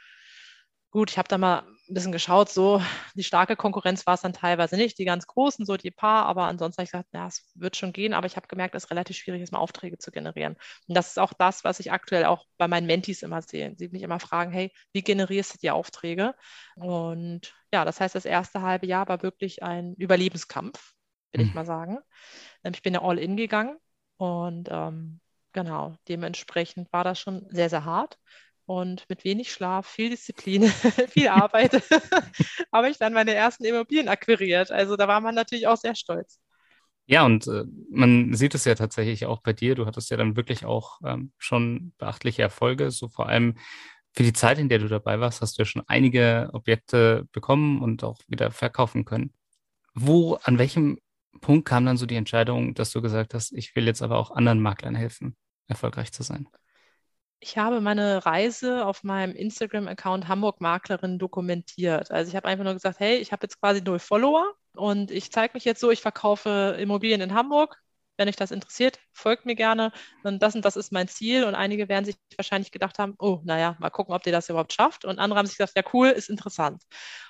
Gut, 0.93 1.13
ich 1.13 1.19
habe 1.19 1.29
da 1.29 1.39
mal 1.39 1.63
ein 1.89 1.95
bisschen 1.95 2.11
geschaut, 2.11 2.49
so 2.51 2.83
die 3.15 3.23
starke 3.23 3.55
Konkurrenz 3.55 4.07
war 4.07 4.15
es 4.15 4.23
dann 4.23 4.33
teilweise 4.33 4.77
nicht, 4.77 4.99
die 4.99 5.05
ganz 5.05 5.27
großen, 5.29 5.65
so 5.65 5.77
die 5.77 5.93
paar, 5.93 6.27
aber 6.27 6.45
ansonsten 6.45 6.79
habe 6.79 6.85
ich 6.85 6.91
gesagt, 6.91 7.11
ja, 7.13 7.29
es 7.29 7.49
wird 7.55 7.77
schon 7.77 7.93
gehen, 7.93 8.13
aber 8.13 8.27
ich 8.27 8.35
habe 8.37 8.49
gemerkt, 8.49 8.75
es 8.75 8.85
ist 8.85 8.91
relativ 8.91 9.17
schwierig 9.17 9.41
ist, 9.41 9.53
mal 9.53 9.61
Aufträge 9.61 9.99
zu 9.99 10.11
generieren. 10.11 10.57
Und 10.89 10.97
das 10.97 11.11
ist 11.11 11.19
auch 11.21 11.33
das, 11.33 11.63
was 11.63 11.79
ich 11.79 11.93
aktuell 11.93 12.25
auch 12.25 12.45
bei 12.59 12.67
meinen 12.67 12.87
Mentees 12.87 13.23
immer 13.23 13.41
sehe. 13.41 13.75
Sie 13.77 13.89
mich 13.89 14.03
immer 14.03 14.19
fragen, 14.19 14.51
hey, 14.51 14.73
wie 14.93 15.03
generierst 15.03 15.55
du 15.55 15.59
die 15.59 15.71
Aufträge? 15.71 16.35
Und 16.75 17.55
ja, 17.73 17.85
das 17.85 18.01
heißt, 18.01 18.17
das 18.17 18.25
erste 18.25 18.63
halbe 18.63 18.87
Jahr 18.87 19.07
war 19.09 19.23
wirklich 19.23 19.63
ein 19.63 19.95
Überlebenskampf, 19.95 20.95
will 21.33 21.43
mhm. 21.45 21.49
ich 21.51 21.55
mal 21.55 21.67
sagen. 21.67 21.99
Ähm, 22.65 22.73
ich 22.75 22.83
bin 22.83 22.95
ja 22.95 23.03
all 23.03 23.19
in 23.19 23.37
gegangen 23.37 23.79
und 24.17 24.69
ähm, 24.73 25.21
genau, 25.53 25.95
dementsprechend 26.09 26.93
war 26.93 27.05
das 27.05 27.21
schon 27.21 27.47
sehr, 27.51 27.71
sehr 27.71 27.85
hart 27.85 28.19
und 28.71 29.05
mit 29.09 29.25
wenig 29.25 29.51
Schlaf, 29.51 29.85
viel 29.85 30.11
Disziplin, 30.11 30.63
viel 31.09 31.27
Arbeit 31.27 31.73
habe 32.73 32.89
ich 32.89 32.99
dann 32.99 33.13
meine 33.13 33.35
ersten 33.35 33.65
Immobilien 33.65 34.07
akquiriert. 34.07 34.71
Also 34.71 34.95
da 34.95 35.09
war 35.09 35.21
man 35.21 35.35
natürlich 35.35 35.67
auch 35.67 35.77
sehr 35.77 35.97
stolz. 35.97 36.39
Ja, 37.07 37.27
und 37.27 37.49
äh, 37.49 37.65
man 37.91 38.33
sieht 38.33 38.55
es 38.55 38.65
ja 38.67 38.77
tatsächlich 38.77 39.27
auch 39.27 39.41
bei 39.41 39.53
dir. 39.53 39.75
Du 39.75 39.87
hattest 39.87 40.09
ja 40.11 40.17
dann 40.17 40.37
wirklich 40.37 40.65
auch 40.67 41.01
ähm, 41.05 41.33
schon 41.37 41.95
beachtliche 41.99 42.43
Erfolge. 42.43 42.93
So 42.93 43.09
vor 43.09 43.29
allem 43.29 43.57
für 44.13 44.23
die 44.23 44.33
Zeit, 44.33 44.59
in 44.59 44.69
der 44.69 44.79
du 44.79 44.87
dabei 44.87 45.19
warst, 45.19 45.41
hast 45.41 45.59
du 45.59 45.63
ja 45.63 45.67
schon 45.67 45.83
einige 45.89 46.51
Objekte 46.53 47.27
bekommen 47.33 47.83
und 47.83 48.05
auch 48.05 48.21
wieder 48.29 48.53
verkaufen 48.53 49.05
können. 49.05 49.33
Wo, 49.95 50.35
an 50.45 50.59
welchem 50.59 51.01
Punkt 51.41 51.67
kam 51.67 51.87
dann 51.87 51.97
so 51.97 52.07
die 52.07 52.15
Entscheidung, 52.15 52.75
dass 52.75 52.93
du 52.93 53.03
gesagt 53.03 53.35
hast, 53.35 53.51
ich 53.51 53.75
will 53.75 53.87
jetzt 53.87 54.01
aber 54.01 54.17
auch 54.17 54.31
anderen 54.31 54.61
Maklern 54.61 54.95
helfen, 54.95 55.35
erfolgreich 55.67 56.13
zu 56.13 56.23
sein? 56.23 56.47
Ich 57.43 57.57
habe 57.57 57.81
meine 57.81 58.25
Reise 58.27 58.85
auf 58.85 59.03
meinem 59.03 59.35
Instagram-Account 59.35 60.29
Hamburg 60.29 60.61
Maklerin 60.61 61.19
dokumentiert. 61.19 62.11
Also 62.11 62.29
ich 62.29 62.37
habe 62.37 62.47
einfach 62.49 62.65
nur 62.65 62.75
gesagt, 62.75 63.01
hey, 63.01 63.17
ich 63.17 63.33
habe 63.33 63.45
jetzt 63.45 63.59
quasi 63.61 63.81
null 63.81 63.99
Follower 63.99 64.53
und 64.75 65.11
ich 65.11 65.33
zeige 65.33 65.55
mich 65.55 65.65
jetzt 65.65 65.81
so, 65.81 65.91
ich 65.91 66.03
verkaufe 66.03 66.77
Immobilien 66.79 67.23
in 67.23 67.35
Hamburg. 67.35 67.81
Wenn 68.19 68.29
euch 68.29 68.37
das 68.37 68.51
interessiert, 68.51 68.99
folgt 69.15 69.47
mir 69.47 69.55
gerne. 69.55 69.93
Und 70.23 70.43
das 70.43 70.55
und 70.55 70.65
das 70.67 70.77
ist 70.77 70.93
mein 70.93 71.09
Ziel. 71.09 71.45
Und 71.45 71.55
einige 71.55 71.89
werden 71.89 72.05
sich 72.05 72.17
wahrscheinlich 72.37 72.71
gedacht 72.73 72.99
haben, 72.99 73.15
oh, 73.19 73.41
naja, 73.45 73.77
mal 73.79 73.89
gucken, 73.89 74.15
ob 74.15 74.27
ihr 74.27 74.33
das 74.33 74.51
überhaupt 74.51 74.75
schafft. 74.75 75.07
Und 75.07 75.19
andere 75.19 75.39
haben 75.39 75.47
sich 75.47 75.57
gesagt, 75.57 75.77
ja, 75.77 75.83
cool, 75.95 76.09
ist 76.09 76.29
interessant. 76.29 76.83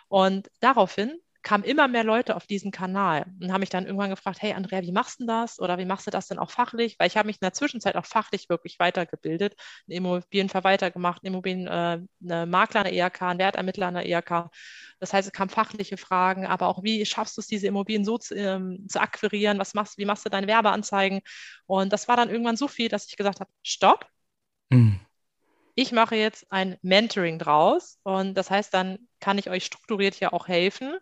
Und 0.09 0.51
daraufhin 0.59 1.21
kamen 1.43 1.65
immer 1.65 1.89
mehr 1.89 2.05
Leute 2.05 2.37
auf 2.37 2.47
diesen 2.47 2.71
Kanal 2.71 3.27
und 3.41 3.53
haben 3.53 3.61
mich 3.61 3.71
dann 3.71 3.87
irgendwann 3.87 4.11
gefragt, 4.11 4.43
hey 4.43 4.53
Andrea, 4.53 4.83
wie 4.83 4.93
machst 4.93 5.21
du 5.21 5.27
das? 5.27 5.59
Oder 5.59 5.79
wie 5.79 5.85
machst 5.85 6.07
du 6.07 6.11
das 6.11 6.29
denn 6.29 6.39
auch 6.39 6.51
fachlich? 6.51 6.97
Weil 6.99 7.07
ich 7.07 7.17
habe 7.17 7.27
mich 7.27 7.37
in 7.37 7.45
der 7.45 7.53
Zwischenzeit 7.53 7.97
auch 7.97 8.07
fachlich 8.07 8.49
wirklich 8.49 8.79
weitergebildet, 8.79 9.55
einen 9.89 9.99
Immobilienverwalter 9.99 10.91
gemacht, 10.91 11.23
einen 11.25 11.35
Immobilienmakler 11.35 12.81
äh, 12.81 12.85
der 12.85 12.93
IHK, 12.93 13.23
einen 13.23 13.39
Wertermittler 13.39 13.87
an 13.87 13.95
der 13.95 14.07
IHK. 14.07 14.51
Das 14.99 15.13
heißt, 15.13 15.29
es 15.29 15.33
kamen 15.33 15.51
fachliche 15.51 15.97
Fragen, 15.97 16.47
aber 16.47 16.69
auch, 16.69 16.83
wie 16.83 17.05
schaffst 17.07 17.37
du 17.37 17.41
es, 17.41 17.47
diese 17.47 17.67
Immobilien 17.67 18.05
so 18.05 18.19
zu, 18.19 18.35
ähm, 18.35 18.87
zu 18.89 19.01
akquirieren? 19.01 19.59
Was 19.59 19.75
machst, 19.75 19.97
wie 19.97 20.05
machst 20.05 20.27
du 20.27 20.31
deine 20.31 20.47
Werbeanzeigen? 20.47 21.21
Und 21.67 21.93
das 21.93 22.07
war 22.09 22.17
dann 22.17 22.29
irgendwann 22.29 22.57
so 22.57 22.69
viel, 22.69 22.89
dass 22.89 23.07
ich 23.07 23.17
gesagt 23.17 23.41
habe, 23.41 23.51
stopp. 23.63 24.07
Mhm 24.71 25.01
ich 25.75 25.93
mache 25.93 26.17
jetzt 26.17 26.51
ein 26.51 26.77
Mentoring 26.83 27.39
draus 27.39 27.99
und 28.03 28.35
das 28.35 28.51
heißt, 28.51 28.73
dann 28.75 28.99
kann 29.21 29.39
ich 29.39 29.51
euch 29.51 29.65
strukturiert 29.65 30.15
hier 30.15 30.33
auch 30.33 30.49
helfen 30.49 30.97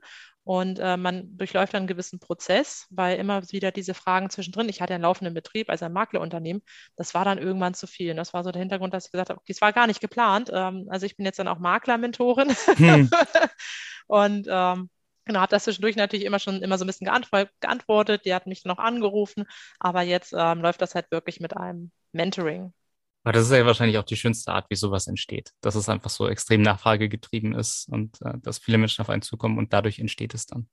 und 0.49 0.79
äh, 0.79 0.97
man 0.97 1.37
durchläuft 1.37 1.75
dann 1.75 1.81
einen 1.81 1.89
gewissen 1.89 2.21
Prozess, 2.21 2.87
weil 2.89 3.19
immer 3.19 3.43
wieder 3.53 3.71
diese 3.71 3.93
Fragen 3.93 4.31
zwischendrin, 4.31 4.71
ich 4.71 4.81
hatte 4.81 4.95
einen 4.95 5.03
laufenden 5.03 5.35
Betrieb, 5.35 5.69
also 5.69 5.85
ein 5.85 5.93
Maklerunternehmen, 5.93 6.63
das 6.97 7.13
war 7.13 7.27
dann 7.27 7.37
irgendwann 7.37 7.75
zu 7.75 7.87
viel. 7.87 8.13
Und 8.13 8.17
das 8.17 8.33
war 8.33 8.43
so 8.43 8.51
der 8.51 8.61
Hintergrund, 8.61 8.95
dass 8.95 9.05
ich 9.05 9.13
gesagt 9.13 9.29
habe, 9.29 9.41
okay, 9.41 9.53
es 9.53 9.61
war 9.61 9.75
gar 9.75 9.87
nicht 9.87 10.01
geplant. 10.01 10.51
Ähm, 10.51 10.87
also 10.89 11.05
ich 11.05 11.19
bin 11.19 11.27
jetzt 11.27 11.39
dann 11.39 11.49
auch 11.49 11.59
Makler-Mentorin. 11.59 12.49
Hm. 12.77 13.11
und 14.07 14.47
ähm, 14.49 14.89
Genau, 15.27 15.41
habe 15.41 15.51
das 15.51 15.65
zwischendurch 15.65 15.95
natürlich 15.97 16.25
immer 16.25 16.39
schon 16.39 16.63
immer 16.63 16.79
so 16.79 16.85
ein 16.85 16.87
bisschen 16.87 17.07
geantwortet. 17.61 18.25
Die 18.25 18.33
hat 18.33 18.47
mich 18.47 18.63
dann 18.63 18.73
auch 18.73 18.83
angerufen, 18.83 19.45
aber 19.79 20.01
jetzt 20.01 20.33
ähm, 20.35 20.63
läuft 20.63 20.81
das 20.81 20.95
halt 20.95 21.11
wirklich 21.11 21.39
mit 21.39 21.55
einem 21.55 21.93
Mentoring. 22.13 22.73
Aber 23.29 23.35
das 23.35 23.45
ist 23.45 23.53
ja 23.53 23.67
wahrscheinlich 23.67 23.99
auch 23.99 24.05
die 24.05 24.17
schönste 24.17 24.53
Art, 24.53 24.71
wie 24.71 24.75
sowas 24.75 25.07
entsteht. 25.07 25.53
Dass 25.61 25.75
es 25.75 25.91
einfach 25.91 26.09
so 26.09 26.31
extrem 26.31 26.63
nachfragegetrieben 26.63 27.55
ist 27.55 27.87
und 27.91 28.23
äh, 28.23 28.39
dass 28.39 28.57
viele 28.57 28.79
Menschen 28.79 29.03
auf 29.03 29.11
einen 29.11 29.21
zukommen 29.21 29.59
und 29.59 29.75
dadurch 29.75 29.99
entsteht 29.99 30.33
es 30.33 30.47
dann. 30.47 30.67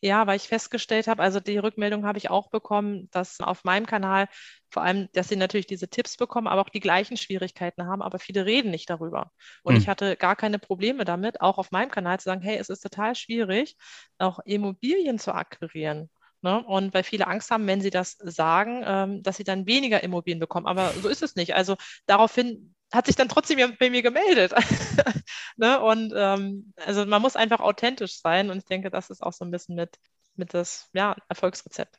Ja, 0.00 0.26
weil 0.26 0.36
ich 0.36 0.48
festgestellt 0.48 1.06
habe, 1.06 1.22
also 1.22 1.38
die 1.38 1.58
Rückmeldung 1.58 2.06
habe 2.06 2.16
ich 2.16 2.30
auch 2.30 2.48
bekommen, 2.48 3.10
dass 3.10 3.40
auf 3.40 3.64
meinem 3.64 3.84
Kanal 3.84 4.28
vor 4.70 4.82
allem, 4.82 5.10
dass 5.12 5.28
sie 5.28 5.36
natürlich 5.36 5.66
diese 5.66 5.86
Tipps 5.86 6.16
bekommen, 6.16 6.46
aber 6.46 6.62
auch 6.62 6.70
die 6.70 6.80
gleichen 6.80 7.18
Schwierigkeiten 7.18 7.84
haben, 7.84 8.00
aber 8.00 8.18
viele 8.18 8.46
reden 8.46 8.70
nicht 8.70 8.88
darüber. 8.88 9.30
Und 9.62 9.74
hm. 9.74 9.82
ich 9.82 9.86
hatte 9.86 10.16
gar 10.16 10.34
keine 10.34 10.58
Probleme 10.58 11.04
damit, 11.04 11.42
auch 11.42 11.58
auf 11.58 11.72
meinem 11.72 11.90
Kanal 11.90 12.18
zu 12.18 12.24
sagen, 12.24 12.40
hey, 12.40 12.56
es 12.56 12.70
ist 12.70 12.80
total 12.80 13.14
schwierig, 13.14 13.76
auch 14.16 14.38
Immobilien 14.46 15.18
zu 15.18 15.34
akquirieren. 15.34 16.08
Ne? 16.42 16.62
Und 16.64 16.92
weil 16.92 17.04
viele 17.04 17.28
Angst 17.28 17.50
haben, 17.50 17.66
wenn 17.66 17.80
sie 17.80 17.90
das 17.90 18.18
sagen, 18.20 18.82
ähm, 18.84 19.22
dass 19.22 19.36
sie 19.36 19.44
dann 19.44 19.66
weniger 19.66 20.02
Immobilien 20.02 20.40
bekommen. 20.40 20.66
Aber 20.66 20.92
so 20.92 21.08
ist 21.08 21.22
es 21.22 21.36
nicht. 21.36 21.54
Also 21.54 21.76
daraufhin 22.06 22.74
hat 22.92 23.06
sich 23.06 23.16
dann 23.16 23.28
trotzdem 23.28 23.76
bei 23.78 23.90
mir 23.90 24.02
gemeldet. 24.02 24.52
ne? 25.56 25.80
Und 25.80 26.12
ähm, 26.14 26.74
also 26.76 27.06
man 27.06 27.22
muss 27.22 27.36
einfach 27.36 27.60
authentisch 27.60 28.20
sein 28.20 28.50
und 28.50 28.58
ich 28.58 28.64
denke, 28.64 28.90
das 28.90 29.08
ist 29.08 29.22
auch 29.22 29.32
so 29.32 29.44
ein 29.44 29.50
bisschen 29.50 29.76
mit, 29.76 29.98
mit 30.34 30.52
das 30.52 30.90
ja, 30.92 31.16
Erfolgsrezept. 31.28 31.98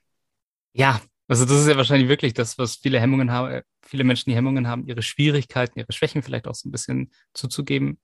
Ja, 0.73 1.01
also 1.27 1.45
das 1.45 1.61
ist 1.61 1.67
ja 1.67 1.77
wahrscheinlich 1.77 2.09
wirklich 2.09 2.33
das, 2.33 2.57
was 2.57 2.75
viele 2.75 2.99
Hemmungen 2.99 3.31
haben, 3.31 3.49
äh, 3.51 3.63
viele 3.81 4.03
Menschen, 4.03 4.29
die 4.29 4.35
Hemmungen 4.35 4.67
haben, 4.67 4.85
ihre 4.87 5.01
Schwierigkeiten, 5.01 5.79
ihre 5.79 5.91
Schwächen 5.91 6.21
vielleicht 6.21 6.47
auch 6.47 6.55
so 6.55 6.67
ein 6.67 6.71
bisschen 6.71 7.11
zuzugeben. 7.33 7.99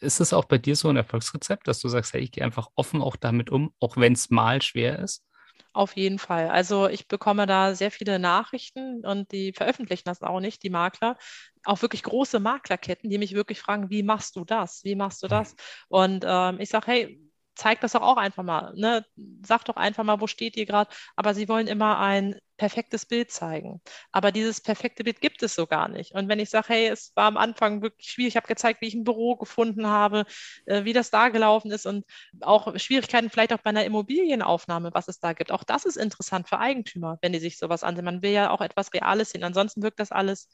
Ist 0.00 0.20
es 0.20 0.32
auch 0.32 0.44
bei 0.44 0.58
dir 0.58 0.76
so 0.76 0.88
ein 0.88 0.96
Erfolgsrezept, 0.96 1.66
dass 1.66 1.80
du 1.80 1.88
sagst, 1.88 2.12
hey, 2.12 2.20
ich 2.20 2.30
gehe 2.30 2.44
einfach 2.44 2.68
offen 2.76 3.00
auch 3.02 3.16
damit 3.16 3.50
um, 3.50 3.72
auch 3.80 3.96
wenn 3.96 4.12
es 4.12 4.30
mal 4.30 4.62
schwer 4.62 4.98
ist? 4.98 5.24
Auf 5.72 5.96
jeden 5.96 6.18
Fall. 6.18 6.48
Also 6.48 6.88
ich 6.88 7.08
bekomme 7.08 7.46
da 7.46 7.74
sehr 7.74 7.90
viele 7.90 8.18
Nachrichten 8.18 9.04
und 9.06 9.30
die 9.32 9.52
veröffentlichen 9.52 10.04
das 10.06 10.22
auch 10.22 10.40
nicht, 10.40 10.62
die 10.62 10.70
Makler. 10.70 11.16
Auch 11.64 11.82
wirklich 11.82 12.02
große 12.02 12.40
Maklerketten, 12.40 13.10
die 13.10 13.18
mich 13.18 13.34
wirklich 13.34 13.60
fragen, 13.60 13.90
wie 13.90 14.02
machst 14.02 14.36
du 14.36 14.44
das? 14.44 14.82
Wie 14.84 14.96
machst 14.96 15.22
du 15.22 15.28
das? 15.28 15.54
Und 15.88 16.24
ähm, 16.26 16.58
ich 16.60 16.68
sage, 16.70 16.86
hey, 16.86 17.20
zeig 17.58 17.80
das 17.80 17.92
doch 17.92 18.02
auch 18.02 18.16
einfach 18.16 18.44
mal. 18.44 18.72
Ne? 18.76 19.04
Sag 19.44 19.64
doch 19.64 19.76
einfach 19.76 20.04
mal, 20.04 20.20
wo 20.20 20.26
steht 20.26 20.56
ihr 20.56 20.64
gerade. 20.66 20.90
Aber 21.16 21.34
sie 21.34 21.48
wollen 21.48 21.66
immer 21.66 21.98
ein 21.98 22.36
perfektes 22.56 23.04
Bild 23.06 23.30
zeigen. 23.32 23.80
Aber 24.12 24.32
dieses 24.32 24.60
perfekte 24.60 25.04
Bild 25.04 25.20
gibt 25.20 25.42
es 25.42 25.54
so 25.54 25.66
gar 25.66 25.88
nicht. 25.88 26.12
Und 26.14 26.28
wenn 26.28 26.38
ich 26.38 26.50
sage, 26.50 26.68
hey, 26.68 26.88
es 26.88 27.12
war 27.16 27.26
am 27.26 27.36
Anfang 27.36 27.82
wirklich 27.82 28.10
schwierig, 28.10 28.32
ich 28.32 28.36
habe 28.36 28.46
gezeigt, 28.46 28.80
wie 28.80 28.86
ich 28.86 28.94
ein 28.94 29.04
Büro 29.04 29.36
gefunden 29.36 29.86
habe, 29.88 30.24
äh, 30.66 30.84
wie 30.84 30.92
das 30.92 31.10
da 31.10 31.28
gelaufen 31.30 31.70
ist 31.72 31.86
und 31.86 32.04
auch 32.40 32.78
Schwierigkeiten 32.78 33.30
vielleicht 33.30 33.52
auch 33.52 33.62
bei 33.62 33.70
einer 33.70 33.84
Immobilienaufnahme, 33.84 34.90
was 34.94 35.08
es 35.08 35.20
da 35.20 35.32
gibt. 35.32 35.52
Auch 35.52 35.64
das 35.64 35.84
ist 35.84 35.96
interessant 35.96 36.48
für 36.48 36.58
Eigentümer, 36.58 37.18
wenn 37.22 37.32
die 37.32 37.40
sich 37.40 37.58
sowas 37.58 37.82
ansehen. 37.82 38.04
Man 38.04 38.22
will 38.22 38.32
ja 38.32 38.50
auch 38.50 38.60
etwas 38.60 38.92
Reales 38.94 39.30
sehen. 39.30 39.44
Ansonsten 39.44 39.82
wirkt 39.82 40.00
das 40.00 40.12
alles 40.12 40.48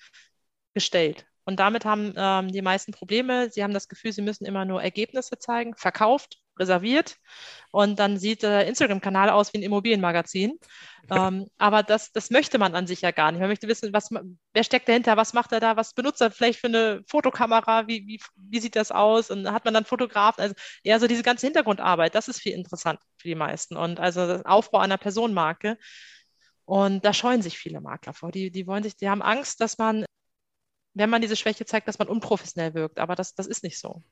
gestellt. 0.75 1.27
Und 1.45 1.61
damit 1.61 1.85
haben 1.85 2.15
ähm, 2.17 2.51
die 2.51 2.63
meisten 2.63 2.93
Probleme. 2.93 3.51
Sie 3.51 3.63
haben 3.63 3.75
das 3.75 3.89
Gefühl, 3.89 4.13
sie 4.13 4.23
müssen 4.23 4.47
immer 4.47 4.65
nur 4.65 4.83
Ergebnisse 4.83 5.39
zeigen, 5.39 5.75
verkauft, 5.77 6.39
reserviert. 6.59 7.17
Und 7.71 7.99
dann 7.99 8.19
sieht 8.19 8.43
der 8.43 8.67
Instagram-Kanal 8.67 9.31
aus 9.31 9.53
wie 9.53 9.59
ein 9.59 9.63
Immobilienmagazin. 9.63 10.59
ähm, 11.11 11.47
aber 11.59 11.83
das, 11.83 12.13
das 12.13 12.31
möchte 12.31 12.59
man 12.59 12.75
an 12.75 12.87
sich 12.87 13.01
ja 13.01 13.11
gar 13.11 13.33
nicht. 13.33 13.41
Man 13.41 13.49
möchte 13.49 13.67
wissen, 13.69 13.93
was, 13.93 14.11
wer 14.53 14.65
steckt 14.65 14.89
dahinter, 14.89 15.17
was 15.17 15.33
macht 15.33 15.53
er 15.53 15.61
da, 15.61 15.77
was 15.77 15.93
benutzt 15.95 16.21
er 16.21 16.31
vielleicht 16.31 16.61
für 16.61 16.69
eine 16.69 17.03
Fotokamera, 17.09 17.89
wie, 17.89 18.07
wie, 18.07 18.21
wie 18.37 18.61
sieht 18.61 18.77
das 18.77 18.93
aus? 18.93 19.31
Und 19.31 19.51
hat 19.51 19.65
man 19.65 19.75
dann 19.75 19.85
Fotografen? 19.85 20.43
Also 20.43 20.55
eher 20.85 21.01
so 21.01 21.09
diese 21.09 21.23
ganze 21.23 21.47
Hintergrundarbeit, 21.47 22.15
das 22.15 22.29
ist 22.29 22.41
viel 22.41 22.53
interessant 22.53 23.01
für 23.17 23.29
die 23.29 23.35
meisten. 23.35 23.77
Und 23.77 23.99
also 23.99 24.27
das 24.27 24.45
Aufbau 24.45 24.79
einer 24.79 24.99
Personenmarke. 24.99 25.77
Und 26.67 27.05
da 27.05 27.13
scheuen 27.13 27.43
sich 27.43 27.59
viele 27.59 27.81
Makler 27.81 28.15
vor. 28.15 28.31
Die, 28.31 28.51
die 28.51 28.67
wollen 28.67 28.83
sich, 28.83 28.97
die 28.97 29.09
haben 29.09 29.21
Angst, 29.23 29.61
dass 29.61 29.79
man 29.79 30.05
wenn 30.95 31.11
man 31.11 31.21
diese 31.21 31.37
Schwäche 31.37 31.67
zeigt, 31.67 31.89
dass 31.89 31.99
man 31.99 32.09
unprofessionell 32.09 32.75
wirkt. 32.75 32.99
Aber 32.99 33.17
das, 33.17 33.35
das 33.35 33.47
ist 33.47 33.63
nicht 33.63 33.79
so. 33.79 34.03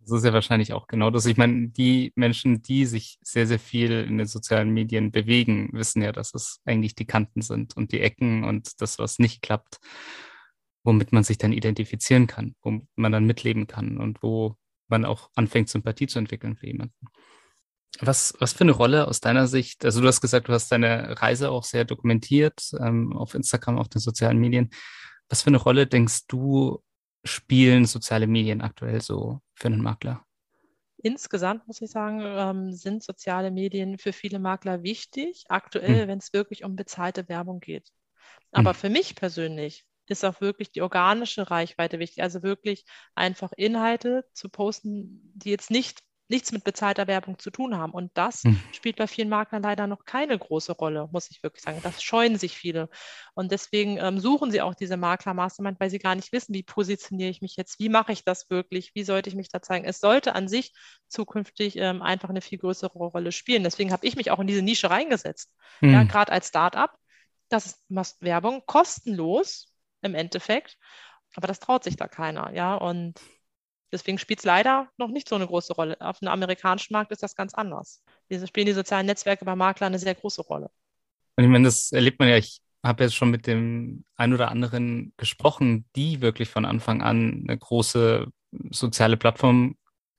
Das 0.00 0.12
ist 0.12 0.24
ja 0.24 0.32
wahrscheinlich 0.32 0.72
auch 0.72 0.86
genau 0.86 1.10
das. 1.10 1.26
Ich 1.26 1.36
meine, 1.36 1.68
die 1.68 2.12
Menschen, 2.16 2.62
die 2.62 2.86
sich 2.86 3.18
sehr, 3.22 3.46
sehr 3.46 3.58
viel 3.58 3.92
in 3.92 4.18
den 4.18 4.26
sozialen 4.26 4.70
Medien 4.70 5.12
bewegen, 5.12 5.68
wissen 5.72 6.02
ja, 6.02 6.10
dass 6.10 6.34
es 6.34 6.60
eigentlich 6.64 6.94
die 6.94 7.06
Kanten 7.06 7.42
sind 7.42 7.76
und 7.76 7.92
die 7.92 8.00
Ecken 8.00 8.44
und 8.44 8.80
das, 8.80 8.98
was 8.98 9.18
nicht 9.18 9.42
klappt, 9.42 9.78
womit 10.84 11.12
man 11.12 11.22
sich 11.22 11.38
dann 11.38 11.52
identifizieren 11.52 12.26
kann, 12.26 12.54
wo 12.62 12.80
man 12.96 13.12
dann 13.12 13.26
mitleben 13.26 13.66
kann 13.66 13.98
und 13.98 14.22
wo 14.22 14.56
man 14.88 15.04
auch 15.04 15.30
anfängt, 15.36 15.68
Sympathie 15.68 16.06
zu 16.06 16.18
entwickeln 16.18 16.56
für 16.56 16.66
jemanden. 16.66 17.06
Was, 18.00 18.34
was 18.38 18.52
für 18.54 18.62
eine 18.62 18.72
Rolle 18.72 19.06
aus 19.06 19.20
deiner 19.20 19.46
Sicht, 19.46 19.84
also 19.84 20.00
du 20.00 20.08
hast 20.08 20.20
gesagt, 20.20 20.48
du 20.48 20.52
hast 20.52 20.72
deine 20.72 21.20
Reise 21.20 21.50
auch 21.50 21.64
sehr 21.64 21.84
dokumentiert 21.84 22.70
ähm, 22.80 23.12
auf 23.12 23.34
Instagram, 23.34 23.78
auf 23.78 23.88
den 23.88 24.00
sozialen 24.00 24.38
Medien. 24.38 24.70
Was 25.28 25.42
für 25.42 25.48
eine 25.48 25.58
Rolle 25.58 25.86
denkst 25.86 26.26
du, 26.28 26.82
spielen 27.24 27.84
soziale 27.84 28.26
Medien 28.26 28.62
aktuell 28.62 29.02
so 29.02 29.40
für 29.60 29.68
einen 29.68 29.82
Makler? 29.82 30.24
Insgesamt 31.02 31.66
muss 31.66 31.80
ich 31.80 31.90
sagen, 31.90 32.20
ähm, 32.22 32.72
sind 32.72 33.02
soziale 33.02 33.50
Medien 33.50 33.98
für 33.98 34.12
viele 34.12 34.38
Makler 34.38 34.82
wichtig, 34.82 35.44
aktuell, 35.48 36.02
hm. 36.02 36.08
wenn 36.08 36.18
es 36.18 36.32
wirklich 36.32 36.64
um 36.64 36.76
bezahlte 36.76 37.28
Werbung 37.28 37.60
geht. 37.60 37.90
Aber 38.52 38.70
hm. 38.70 38.76
für 38.76 38.90
mich 38.90 39.14
persönlich 39.14 39.86
ist 40.06 40.24
auch 40.24 40.40
wirklich 40.40 40.72
die 40.72 40.82
organische 40.82 41.50
Reichweite 41.50 41.98
wichtig. 41.98 42.22
Also 42.22 42.42
wirklich 42.42 42.84
einfach 43.14 43.52
Inhalte 43.56 44.26
zu 44.34 44.48
posten, 44.48 45.32
die 45.34 45.50
jetzt 45.50 45.70
nicht 45.70 46.00
nichts 46.30 46.52
mit 46.52 46.64
bezahlter 46.64 47.06
Werbung 47.06 47.38
zu 47.38 47.50
tun 47.50 47.76
haben. 47.76 47.92
Und 47.92 48.10
das 48.14 48.42
hm. 48.42 48.60
spielt 48.72 48.96
bei 48.96 49.06
vielen 49.06 49.28
Maklern 49.28 49.62
leider 49.62 49.86
noch 49.86 50.04
keine 50.04 50.38
große 50.38 50.72
Rolle, 50.72 51.08
muss 51.12 51.30
ich 51.30 51.42
wirklich 51.42 51.62
sagen. 51.62 51.80
Das 51.82 52.02
scheuen 52.02 52.38
sich 52.38 52.56
viele. 52.56 52.88
Und 53.34 53.52
deswegen 53.52 53.98
ähm, 53.98 54.20
suchen 54.20 54.50
sie 54.50 54.62
auch 54.62 54.74
diese 54.74 54.96
Makler-Mastermind, 54.96 55.78
weil 55.80 55.90
sie 55.90 55.98
gar 55.98 56.14
nicht 56.14 56.32
wissen, 56.32 56.54
wie 56.54 56.62
positioniere 56.62 57.30
ich 57.30 57.42
mich 57.42 57.56
jetzt, 57.56 57.78
wie 57.78 57.88
mache 57.88 58.12
ich 58.12 58.24
das 58.24 58.48
wirklich, 58.48 58.92
wie 58.94 59.04
sollte 59.04 59.28
ich 59.28 59.36
mich 59.36 59.48
da 59.48 59.60
zeigen. 59.60 59.84
Es 59.84 60.00
sollte 60.00 60.34
an 60.34 60.48
sich 60.48 60.72
zukünftig 61.08 61.76
ähm, 61.76 62.00
einfach 62.02 62.30
eine 62.30 62.40
viel 62.40 62.58
größere 62.58 62.96
Rolle 62.98 63.32
spielen. 63.32 63.64
Deswegen 63.64 63.92
habe 63.92 64.06
ich 64.06 64.16
mich 64.16 64.30
auch 64.30 64.38
in 64.38 64.46
diese 64.46 64.62
Nische 64.62 64.88
reingesetzt. 64.90 65.52
Hm. 65.80 65.92
Ja, 65.92 66.02
gerade 66.04 66.32
als 66.32 66.48
Start-up, 66.48 66.96
das 67.48 67.66
ist 67.66 68.22
Werbung 68.22 68.62
kostenlos 68.66 69.74
im 70.02 70.14
Endeffekt. 70.14 70.78
Aber 71.34 71.46
das 71.46 71.60
traut 71.60 71.84
sich 71.84 71.96
da 71.96 72.08
keiner, 72.08 72.52
ja. 72.52 72.74
Und 72.74 73.20
Deswegen 73.92 74.18
spielt 74.18 74.38
es 74.40 74.44
leider 74.44 74.88
noch 74.98 75.10
nicht 75.10 75.28
so 75.28 75.34
eine 75.34 75.46
große 75.46 75.72
Rolle. 75.74 76.00
Auf 76.00 76.20
dem 76.20 76.28
amerikanischen 76.28 76.92
Markt 76.92 77.10
ist 77.10 77.22
das 77.22 77.34
ganz 77.34 77.54
anders. 77.54 78.02
Diese 78.30 78.46
spielen 78.46 78.66
die 78.66 78.72
sozialen 78.72 79.06
Netzwerke 79.06 79.44
bei 79.44 79.56
Maklern 79.56 79.88
eine 79.88 79.98
sehr 79.98 80.14
große 80.14 80.42
Rolle. 80.42 80.70
Und 81.36 81.44
ich 81.44 81.50
meine, 81.50 81.64
das 81.64 81.92
erlebt 81.92 82.18
man 82.18 82.28
ja. 82.28 82.36
Ich 82.36 82.60
habe 82.84 83.04
jetzt 83.04 83.14
schon 83.14 83.30
mit 83.30 83.46
dem 83.46 84.04
einen 84.16 84.32
oder 84.32 84.50
anderen 84.50 85.12
gesprochen, 85.16 85.86
die 85.96 86.20
wirklich 86.20 86.48
von 86.48 86.64
Anfang 86.64 87.02
an 87.02 87.44
eine 87.46 87.58
große 87.58 88.28
soziale 88.70 89.16
Plattform 89.16 89.76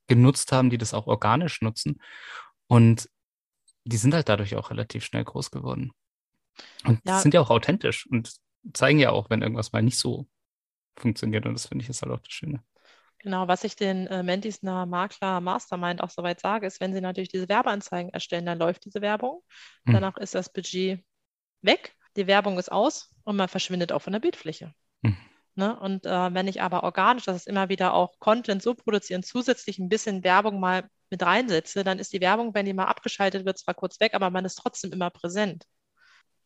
genutzt 0.07 0.51
haben, 0.51 0.69
die 0.69 0.77
das 0.77 0.93
auch 0.93 1.07
organisch 1.07 1.61
nutzen. 1.61 2.01
Und 2.67 3.09
die 3.85 3.97
sind 3.97 4.13
halt 4.13 4.29
dadurch 4.29 4.55
auch 4.55 4.69
relativ 4.69 5.05
schnell 5.05 5.23
groß 5.23 5.51
geworden. 5.51 5.91
Und 6.83 6.99
ja. 7.05 7.19
sind 7.19 7.33
ja 7.33 7.41
auch 7.41 7.49
authentisch 7.49 8.05
und 8.07 8.33
zeigen 8.73 8.99
ja 8.99 9.11
auch, 9.11 9.29
wenn 9.29 9.41
irgendwas 9.41 9.71
mal 9.71 9.81
nicht 9.81 9.97
so 9.97 10.27
funktioniert. 10.97 11.45
Und 11.45 11.53
das 11.53 11.67
finde 11.67 11.83
ich 11.83 11.89
ist 11.89 12.01
halt 12.01 12.11
auch 12.11 12.19
das 12.19 12.31
Schöne. 12.31 12.63
Genau, 13.21 13.47
was 13.47 13.63
ich 13.63 13.75
den 13.75 14.07
äh, 14.07 14.23
Mentis 14.23 14.63
einer 14.63 14.85
Makler 14.87 15.41
Mastermind 15.41 16.01
auch 16.01 16.09
soweit 16.09 16.39
sage, 16.39 16.65
ist, 16.65 16.81
wenn 16.81 16.93
sie 16.93 17.01
natürlich 17.01 17.29
diese 17.29 17.47
Werbeanzeigen 17.47 18.11
erstellen, 18.11 18.47
dann 18.47 18.57
läuft 18.57 18.85
diese 18.85 19.01
Werbung. 19.01 19.43
Hm. 19.85 19.93
Danach 19.93 20.17
ist 20.17 20.33
das 20.33 20.51
Budget 20.51 21.03
weg, 21.61 21.95
die 22.17 22.25
Werbung 22.25 22.57
ist 22.57 22.71
aus 22.71 23.13
und 23.23 23.35
man 23.35 23.47
verschwindet 23.47 23.91
auch 23.91 24.01
von 24.01 24.13
der 24.13 24.19
Bildfläche. 24.19 24.73
Hm. 25.03 25.15
Ne? 25.53 25.79
Und 25.79 26.07
äh, 26.07 26.33
wenn 26.33 26.47
ich 26.47 26.63
aber 26.63 26.83
organisch, 26.83 27.25
das 27.25 27.35
ist 27.35 27.47
immer 27.47 27.69
wieder 27.69 27.93
auch 27.93 28.17
Content 28.19 28.63
so 28.63 28.73
produzieren, 28.73 29.21
zusätzlich 29.21 29.77
ein 29.77 29.89
bisschen 29.89 30.23
Werbung 30.23 30.59
mal 30.59 30.89
mit 31.11 31.21
reinsetze, 31.21 31.83
dann 31.83 31.99
ist 31.99 32.13
die 32.13 32.21
Werbung, 32.21 32.55
wenn 32.55 32.65
die 32.65 32.73
mal 32.73 32.85
abgeschaltet 32.85 33.45
wird, 33.45 33.59
zwar 33.59 33.75
kurz 33.75 33.99
weg, 33.99 34.15
aber 34.15 34.31
man 34.31 34.45
ist 34.45 34.55
trotzdem 34.55 34.91
immer 34.93 35.11
präsent. 35.11 35.65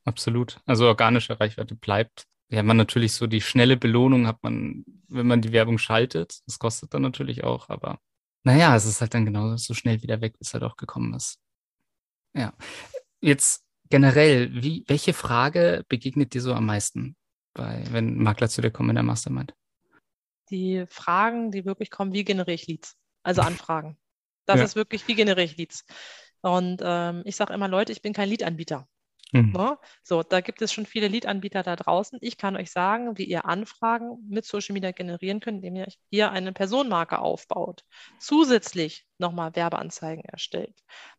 Absolut. 0.04 0.60
Also 0.66 0.88
organische 0.88 1.40
Reichweite 1.40 1.76
bleibt 1.76 2.26
ja, 2.50 2.64
man 2.64 2.78
natürlich 2.78 3.14
so 3.14 3.28
die 3.28 3.42
schnelle 3.42 3.78
Belohnung 3.78 4.28
hat 4.28 4.44
man, 4.44 4.86
wenn 5.08 5.28
man 5.28 5.42
die 5.42 5.52
Werbung 5.52 5.78
schaltet. 5.78 6.40
Das 6.46 6.60
kostet 6.60 6.94
dann 6.94 7.02
natürlich 7.02 7.44
auch, 7.44 7.70
aber 7.70 8.00
naja, 8.44 8.76
es 8.76 8.86
ist 8.86 9.02
halt 9.02 9.14
dann 9.14 9.26
genauso 9.26 9.58
so 9.58 9.74
schnell 9.74 10.04
wieder 10.04 10.22
weg, 10.22 10.38
bis 10.38 10.54
er 10.54 10.60
doch 10.60 10.78
gekommen 10.78 11.14
ist. 11.16 11.40
Ja. 12.36 12.54
Jetzt 13.20 13.64
generell, 13.90 14.52
wie, 14.54 14.84
welche 14.88 15.14
Frage 15.14 15.84
begegnet 15.90 16.34
dir 16.34 16.42
so 16.42 16.54
am 16.54 16.68
meisten, 16.68 17.16
bei, 17.54 17.84
wenn 17.90 18.18
Makler 18.18 18.50
zu 18.50 18.62
dir 18.62 18.72
kommen 18.72 18.90
in 18.90 18.96
der 18.96 19.04
Mastermind? 19.04 19.56
Die 20.52 20.86
Fragen, 20.88 21.50
die 21.50 21.66
wirklich 21.66 21.90
kommen, 21.90 22.14
wie 22.14 22.24
generiere 22.24 22.54
ich 22.54 22.68
Leads? 22.68 22.96
Also 23.24 23.42
Anfragen. 23.42 23.98
Das 24.46 24.60
ja. 24.60 24.64
ist 24.64 24.76
wirklich, 24.76 25.08
wie 25.08 25.16
generiere 25.16 25.46
ich 25.46 25.58
Leads? 25.58 25.86
Und 26.42 26.82
ähm, 26.84 27.24
ich 27.26 27.36
sage 27.36 27.54
immer, 27.54 27.68
Leute, 27.68 27.92
ich 27.92 28.04
bin 28.04 28.14
kein 28.14 28.30
Lead-Anbieter. 28.30 28.88
Mhm. 29.32 29.52
Ne? 29.52 29.78
So, 30.04 30.24
da 30.24 30.42
gibt 30.42 30.62
es 30.62 30.72
schon 30.72 30.86
viele 30.86 31.08
Lead-Anbieter 31.08 31.64
da 31.64 31.76
draußen. 31.76 32.20
Ich 32.22 32.38
kann 32.38 32.56
euch 32.56 32.72
sagen, 32.72 33.18
wie 33.18 33.26
ihr 33.26 33.46
Anfragen 33.46 34.18
mit 34.30 34.46
Social 34.46 34.74
Media 34.74 34.92
generieren 34.92 35.40
könnt, 35.40 35.58
indem 35.58 35.76
ihr 35.76 35.88
hier 36.10 36.32
eine 36.32 36.54
Personenmarke 36.54 37.20
aufbaut. 37.20 37.84
Zusätzlich 38.20 39.06
nochmal 39.18 39.56
Werbeanzeigen 39.56 40.24
erstellt. 40.26 40.76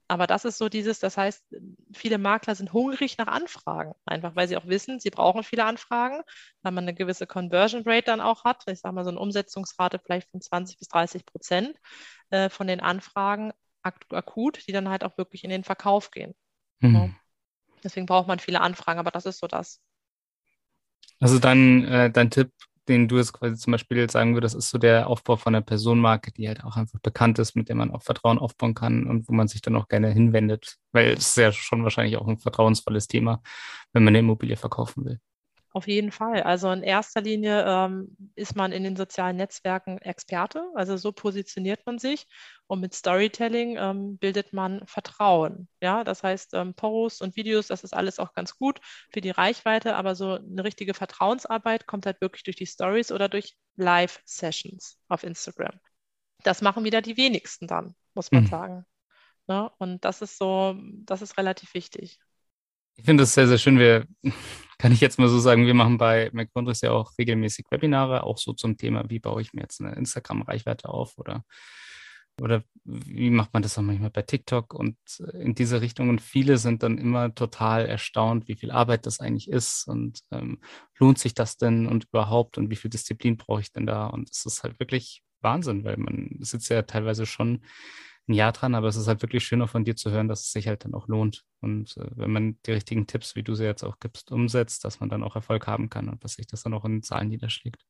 Aber 0.09 0.27
das 0.27 0.45
ist 0.45 0.59
so 0.59 0.69
dieses, 0.69 1.01
das 1.01 1.17
heißt, 1.17 1.45
viele 1.93 2.19
Makler 2.19 2.55
sind 2.55 2.73
hungrig 2.73 3.19
nach 3.19 3.27
Anfragen, 3.27 3.95
einfach 4.05 4.37
weil 4.37 4.47
sie 4.47 4.57
auch 4.57 4.67
wissen, 4.67 5.01
sie 5.01 5.11
brauchen 5.11 5.43
viele 5.43 5.65
Anfragen, 5.65 6.23
weil 6.63 6.73
man 6.73 6.85
eine 6.85 6.95
gewisse 6.95 7.27
Conversion 7.27 7.83
Rate 7.85 8.07
dann 8.07 8.21
auch 8.21 8.45
hat. 8.45 8.63
Ich 8.69 8.81
sage 8.81 8.95
mal 8.95 9.05
so 9.05 9.11
eine 9.11 9.19
Umsetzungsrate 9.19 9.99
vielleicht 9.99 10.31
von 10.31 10.41
20 10.41 10.79
bis 10.79 10.89
30 10.89 11.27
Prozent 11.27 11.77
äh, 12.31 12.49
von 12.51 12.69
den 12.69 12.81
Anfragen 12.81 13.53
ak 13.83 14.01
akut, 14.11 14.67
die 14.67 14.73
dann 14.73 14.89
halt 14.89 15.03
auch 15.03 15.19
wirklich 15.19 15.43
in 15.43 15.51
den 15.51 15.65
Verkauf 15.65 16.11
gehen. 16.11 16.35
Mhm. 16.81 17.17
Deswegen 17.85 18.07
braucht 18.07 18.29
man 18.29 18.39
viele 18.39 18.61
Anfragen, 18.61 18.99
aber 18.99 19.11
das 19.11 19.27
ist 19.27 19.39
so 19.39 19.47
das. 19.47 19.81
Also 21.21 21.39
dein, 21.39 21.85
äh, 21.85 22.11
dein 22.11 22.31
Tipp, 22.31 22.51
den 22.89 23.09
du 23.09 23.17
jetzt 23.17 23.33
quasi 23.33 23.57
zum 23.57 23.73
Beispiel 23.73 24.09
sagen 24.11 24.35
würdest, 24.35 24.55
ist 24.55 24.71
so 24.71 24.79
der 24.79 25.09
Aufbau 25.09 25.37
von 25.37 25.55
einer 25.55 25.65
Personenmarke, 25.65 26.33
die 26.33 26.47
halt 26.47 26.63
auch 26.63 26.77
einfach 26.77 27.01
bekannt 27.01 27.39
ist, 27.39 27.57
mit 27.57 27.69
der 27.69 27.77
man 27.77 27.91
auch 27.91 28.03
Vertrauen 28.03 28.39
aufbauen 28.39 28.75
kann 28.75 29.07
und 29.07 29.29
wo 29.29 29.33
man 29.33 29.49
sich 29.49 29.61
dann 29.63 29.77
auch 29.77 29.89
gerne 29.89 30.11
hinwendet, 30.11 30.77
weil 30.93 31.13
es 31.13 31.29
ist 31.29 31.37
ja 31.37 31.53
schon 31.53 31.83
wahrscheinlich 31.83 32.17
auch 32.17 32.29
ein 32.29 32.39
vertrauensvolles 32.39 33.09
Thema, 33.09 33.43
wenn 33.93 34.05
man 34.05 34.13
eine 34.13 34.21
Immobilie 34.21 34.57
verkaufen 34.57 35.05
will. 35.05 35.21
Auf 35.77 35.89
jeden 35.89 36.11
Fall. 36.11 36.43
Also 36.43 36.73
in 36.73 36.83
erster 36.83 37.21
Linie 37.21 37.63
ähm, 37.69 38.17
ist 38.35 38.57
man 38.57 38.73
in 38.73 38.83
den 38.83 38.97
sozialen 38.97 39.37
Netzwerken 39.37 39.99
Experte. 39.99 40.71
Also 40.75 40.97
so 40.97 41.13
positioniert 41.13 41.85
man 41.85 41.99
sich. 41.99 42.27
Und 42.67 42.81
mit 42.81 42.95
Storytelling 42.95 43.77
ähm, 43.77 44.17
bildet 44.17 44.55
man 44.55 44.87
Vertrauen. 44.87 45.69
Ja, 45.83 46.03
das 46.03 46.23
heißt, 46.23 46.55
ähm, 46.55 46.73
Posts 46.73 47.21
und 47.21 47.37
Videos, 47.37 47.67
das 47.67 47.85
ist 47.85 47.93
alles 47.93 48.19
auch 48.19 48.33
ganz 48.33 48.57
gut 48.57 48.81
für 49.13 49.21
die 49.21 49.29
Reichweite. 49.29 49.97
Aber 49.97 50.15
so 50.15 50.37
eine 50.37 50.65
richtige 50.65 50.95
Vertrauensarbeit 50.95 51.87
kommt 51.87 52.07
halt 52.07 52.23
wirklich 52.23 52.45
durch 52.45 52.57
die 52.57 52.65
Stories 52.65 53.13
oder 53.13 53.29
durch 53.29 53.55
Live-Sessions 53.77 54.97
auf 55.09 55.25
Instagram. 55.25 55.79
Das 56.43 56.63
machen 56.63 56.85
wieder 56.85 57.03
die 57.03 57.19
wenigsten 57.19 57.67
dann, 57.67 57.95
muss 58.15 58.33
man 58.33 58.45
mhm. 58.45 58.49
sagen. 58.49 58.87
Ne? 59.47 59.71
Und 59.77 60.07
das 60.07 60.23
ist 60.23 60.39
so, 60.39 60.75
das 61.05 61.21
ist 61.21 61.37
relativ 61.37 61.75
wichtig. 61.75 62.19
Ich 62.95 63.05
finde 63.05 63.25
das 63.25 63.35
sehr, 63.35 63.47
sehr 63.47 63.59
schön. 63.59 63.79
Wir, 63.79 64.07
kann 64.79 64.93
ich 64.93 65.01
jetzt 65.01 65.19
mal 65.19 65.29
so 65.29 65.39
sagen, 65.39 65.67
wir 65.67 65.75
machen 65.75 65.99
bei 65.99 66.31
McWonders 66.33 66.83
ja 66.83 66.93
auch 66.93 67.13
regelmäßig 67.19 67.67
Webinare, 67.71 68.25
auch 68.25 68.39
so 68.39 68.53
zum 68.53 68.77
Thema, 68.77 69.09
wie 69.09 69.19
baue 69.19 69.41
ich 69.41 69.53
mir 69.53 69.63
jetzt 69.63 69.81
eine 69.81 69.95
Instagram-Reichweite 69.95 70.89
auf 70.89 71.17
oder, 71.17 71.45
oder 72.41 72.63
wie 72.85 73.31
macht 73.31 73.55
man 73.55 73.63
das 73.63 73.79
auch 73.79 73.83
manchmal 73.83 74.11
bei 74.11 74.23
TikTok 74.23 74.75
und 74.75 74.97
in 75.33 75.55
diese 75.55 75.81
Richtung. 75.81 76.11
Und 76.11 76.21
viele 76.21 76.59
sind 76.59 76.83
dann 76.83 76.99
immer 76.99 77.35
total 77.35 77.87
erstaunt, 77.87 78.49
wie 78.49 78.57
viel 78.57 78.71
Arbeit 78.71 79.07
das 79.07 79.21
eigentlich 79.21 79.49
ist 79.49 79.89
und 79.89 80.21
ähm, 80.31 80.61
lohnt 80.99 81.19
sich 81.19 81.35
das 81.35 81.57
denn 81.57 81.87
und 81.87 82.05
überhaupt 82.05 82.59
und 82.59 82.71
wie 82.71 82.77
viel 82.77 82.91
Disziplin 82.91 83.39
brauche 83.39 83.63
ich 83.63 83.73
denn 83.73 83.87
da? 83.87 84.07
Und 84.07 84.31
es 84.31 84.45
ist 84.45 84.63
halt 84.63 84.79
wirklich 84.79 85.23
Wahnsinn, 85.41 85.85
weil 85.85 85.97
man 85.97 86.37
sitzt 86.41 86.69
ja 86.69 86.83
teilweise 86.83 87.25
schon 87.25 87.63
ein 88.29 88.35
Jahr 88.35 88.53
dran, 88.53 88.75
aber 88.75 88.89
es 88.89 88.97
ist 88.97 89.09
halt 89.09 89.23
wirklich 89.23 89.45
schön 89.47 89.63
auch 89.63 89.69
von 89.71 89.85
dir 89.85 89.97
zu 89.97 90.11
hören, 90.11 90.29
dass 90.29 90.43
es 90.43 90.53
sich 90.53 90.69
halt 90.69 90.85
dann 90.85 90.95
auch 90.95 91.09
lohnt. 91.09 91.45
Und 91.61 91.97
äh, 91.97 92.07
wenn 92.17 92.33
man 92.33 92.59
die 92.67 92.73
richtigen 92.73 93.07
Tipps, 93.07 93.37
wie 93.37 93.43
du 93.43 93.55
sie 93.55 93.65
jetzt 93.65 93.85
auch 93.85 93.99
gibst, 94.01 94.33
umsetzt, 94.33 94.85
dass 94.85 95.01
man 95.01 95.09
dann 95.09 95.23
auch 95.23 95.37
Erfolg 95.37 95.67
haben 95.67 95.91
kann 95.91 96.09
und 96.09 96.25
dass 96.25 96.35
sich 96.35 96.47
das 96.47 96.63
dann 96.63 96.75
auch 96.75 96.85
in 96.85 97.03
Zahlen 97.03 97.29
niederschlägt. 97.29 97.85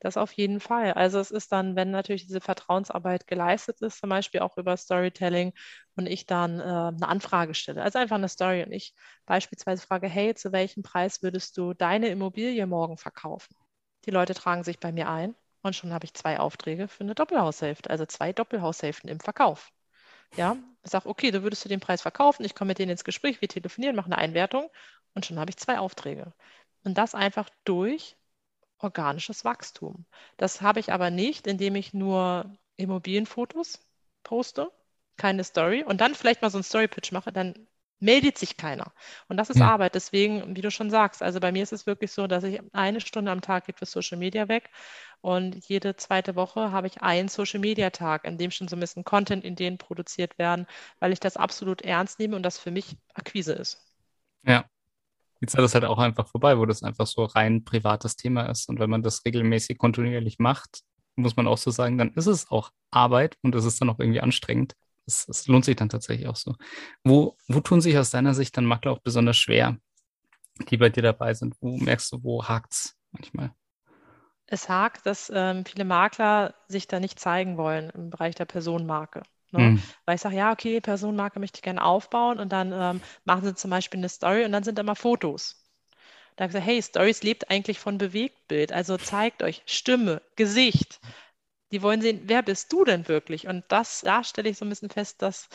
Das 0.00 0.16
auf 0.16 0.32
jeden 0.32 0.60
Fall. 0.60 0.92
Also 0.92 1.18
es 1.18 1.30
ist 1.30 1.52
dann, 1.52 1.76
wenn 1.76 1.90
natürlich 1.90 2.26
diese 2.26 2.40
Vertrauensarbeit 2.40 3.26
geleistet 3.26 3.80
ist, 3.82 3.98
zum 4.00 4.10
Beispiel 4.10 4.40
auch 4.40 4.56
über 4.56 4.76
Storytelling 4.76 5.52
und 5.96 6.06
ich 6.06 6.26
dann 6.26 6.60
äh, 6.60 6.62
eine 6.62 7.08
Anfrage 7.08 7.54
stelle, 7.54 7.82
also 7.82 7.98
einfach 7.98 8.16
eine 8.16 8.28
Story 8.28 8.62
und 8.64 8.72
ich 8.72 8.94
beispielsweise 9.26 9.84
frage, 9.86 10.08
hey, 10.08 10.34
zu 10.34 10.52
welchem 10.52 10.82
Preis 10.82 11.22
würdest 11.22 11.56
du 11.58 11.74
deine 11.74 12.08
Immobilie 12.08 12.66
morgen 12.66 12.96
verkaufen? 12.98 13.54
Die 14.04 14.10
Leute 14.10 14.34
tragen 14.34 14.64
sich 14.64 14.78
bei 14.80 14.92
mir 14.92 15.08
ein 15.08 15.34
und 15.62 15.74
schon 15.76 15.92
habe 15.92 16.04
ich 16.04 16.14
zwei 16.14 16.38
Aufträge 16.38 16.88
für 16.88 17.04
eine 17.04 17.14
Doppelhaushälfte, 17.14 17.90
also 17.90 18.06
zwei 18.06 18.32
Doppelhaushälften 18.32 19.10
im 19.10 19.20
Verkauf. 19.20 19.72
Ja, 20.36 20.56
ich 20.84 20.90
sage, 20.90 21.08
okay, 21.08 21.30
du 21.30 21.42
würdest 21.42 21.64
du 21.64 21.68
den 21.68 21.80
Preis 21.80 22.02
verkaufen, 22.02 22.44
ich 22.44 22.54
komme 22.54 22.68
mit 22.68 22.78
denen 22.78 22.90
ins 22.90 23.04
Gespräch, 23.04 23.40
wir 23.40 23.48
telefonieren, 23.48 23.96
machen 23.96 24.12
eine 24.12 24.22
Einwertung 24.22 24.70
und 25.14 25.26
schon 25.26 25.38
habe 25.38 25.50
ich 25.50 25.56
zwei 25.56 25.78
Aufträge. 25.78 26.32
Und 26.84 26.98
das 26.98 27.14
einfach 27.14 27.48
durch 27.64 28.16
organisches 28.78 29.44
Wachstum. 29.44 30.06
Das 30.36 30.60
habe 30.60 30.80
ich 30.80 30.92
aber 30.92 31.10
nicht, 31.10 31.46
indem 31.46 31.74
ich 31.74 31.94
nur 31.94 32.56
Immobilienfotos 32.76 33.80
poste, 34.22 34.70
keine 35.16 35.44
Story 35.44 35.82
und 35.82 36.00
dann 36.00 36.14
vielleicht 36.14 36.42
mal 36.42 36.50
so 36.50 36.58
einen 36.58 36.64
Story-Pitch 36.64 37.12
mache, 37.12 37.32
dann 37.32 37.66
meldet 38.00 38.38
sich 38.38 38.56
keiner. 38.56 38.92
Und 39.28 39.36
das 39.36 39.50
ist 39.50 39.58
ja. 39.58 39.66
Arbeit. 39.66 39.96
Deswegen, 39.96 40.54
wie 40.54 40.60
du 40.60 40.70
schon 40.70 40.90
sagst, 40.90 41.22
also 41.22 41.40
bei 41.40 41.50
mir 41.50 41.64
ist 41.64 41.72
es 41.72 41.86
wirklich 41.86 42.12
so, 42.12 42.28
dass 42.28 42.44
ich 42.44 42.60
eine 42.72 43.00
Stunde 43.00 43.32
am 43.32 43.40
Tag 43.40 43.66
geht 43.66 43.78
für 43.78 43.86
Social 43.86 44.18
Media 44.18 44.48
weg 44.48 44.70
und 45.20 45.66
jede 45.68 45.96
zweite 45.96 46.36
Woche 46.36 46.72
habe 46.72 46.86
ich 46.86 47.02
einen 47.02 47.28
Social 47.28 47.60
Media 47.60 47.90
Tag, 47.90 48.24
in 48.24 48.38
dem 48.38 48.50
schon 48.50 48.68
so 48.68 48.76
ein 48.76 48.80
bisschen 48.80 49.04
Content-Ideen 49.04 49.78
produziert 49.78 50.38
werden, 50.38 50.66
weil 51.00 51.12
ich 51.12 51.20
das 51.20 51.36
absolut 51.36 51.82
ernst 51.82 52.18
nehme 52.18 52.36
und 52.36 52.42
das 52.42 52.58
für 52.58 52.70
mich 52.70 52.96
Akquise 53.14 53.52
ist. 53.52 53.84
Ja. 54.44 54.64
Zeit 55.46 55.62
ist 55.62 55.74
halt 55.74 55.84
auch 55.84 55.98
einfach 55.98 56.26
vorbei, 56.26 56.58
wo 56.58 56.66
das 56.66 56.82
einfach 56.82 57.06
so 57.06 57.24
rein 57.24 57.64
privates 57.64 58.16
Thema 58.16 58.46
ist. 58.50 58.68
Und 58.68 58.80
wenn 58.80 58.90
man 58.90 59.02
das 59.02 59.24
regelmäßig 59.24 59.78
kontinuierlich 59.78 60.40
macht, 60.40 60.80
muss 61.14 61.36
man 61.36 61.46
auch 61.46 61.58
so 61.58 61.70
sagen, 61.70 61.96
dann 61.96 62.12
ist 62.14 62.26
es 62.26 62.50
auch 62.50 62.70
Arbeit 62.90 63.36
und 63.42 63.54
es 63.54 63.64
ist 63.64 63.80
dann 63.80 63.90
auch 63.90 64.00
irgendwie 64.00 64.20
anstrengend 64.20 64.74
es, 65.08 65.26
es 65.28 65.46
lohnt 65.48 65.64
sich 65.64 65.76
dann 65.76 65.88
tatsächlich 65.88 66.28
auch 66.28 66.36
so. 66.36 66.54
Wo, 67.02 67.36
wo 67.48 67.60
tun 67.60 67.80
sich 67.80 67.98
aus 67.98 68.10
deiner 68.10 68.34
Sicht 68.34 68.56
dann 68.56 68.66
Makler 68.66 68.92
auch 68.92 69.00
besonders 69.00 69.36
schwer, 69.36 69.76
die 70.70 70.76
bei 70.76 70.90
dir 70.90 71.02
dabei 71.02 71.34
sind? 71.34 71.56
Wo 71.60 71.76
merkst 71.78 72.12
du, 72.12 72.22
wo 72.22 72.44
hakt 72.44 72.72
es 72.72 72.96
manchmal? 73.10 73.52
Es 74.50 74.68
hakt, 74.68 75.06
dass 75.06 75.30
ähm, 75.34 75.64
viele 75.64 75.84
Makler 75.84 76.54
sich 76.68 76.88
da 76.88 77.00
nicht 77.00 77.20
zeigen 77.20 77.56
wollen 77.56 77.90
im 77.90 78.10
Bereich 78.10 78.34
der 78.34 78.46
Personenmarke. 78.46 79.22
Ne? 79.50 79.60
Mhm. 79.60 79.82
Weil 80.04 80.16
ich 80.16 80.20
sage, 80.22 80.36
ja, 80.36 80.52
okay, 80.52 80.80
Personenmarke 80.80 81.38
möchte 81.38 81.58
ich 81.58 81.62
gerne 81.62 81.82
aufbauen 81.84 82.38
und 82.38 82.50
dann 82.52 82.72
ähm, 82.72 83.00
machen 83.24 83.44
sie 83.44 83.54
zum 83.54 83.70
Beispiel 83.70 83.98
eine 84.00 84.08
Story 84.08 84.44
und 84.44 84.52
dann 84.52 84.64
sind 84.64 84.78
da 84.78 84.82
mal 84.82 84.94
Fotos. 84.94 85.64
Da 86.36 86.44
habe 86.44 86.50
ich 86.50 86.54
gesagt, 86.54 86.66
hey, 86.66 86.82
Stories 86.82 87.22
lebt 87.22 87.50
eigentlich 87.50 87.78
von 87.78 87.98
Bewegtbild. 87.98 88.72
Also 88.72 88.96
zeigt 88.96 89.42
euch 89.42 89.62
Stimme, 89.66 90.22
Gesicht, 90.36 91.00
die 91.72 91.82
wollen 91.82 92.00
sehen, 92.00 92.22
wer 92.24 92.42
bist 92.42 92.72
du 92.72 92.84
denn 92.84 93.08
wirklich? 93.08 93.46
Und 93.46 93.64
das, 93.68 94.00
da 94.02 94.24
stelle 94.24 94.48
ich 94.48 94.56
so 94.56 94.64
ein 94.64 94.70
bisschen 94.70 94.90
fest, 94.90 95.20
dass 95.22 95.48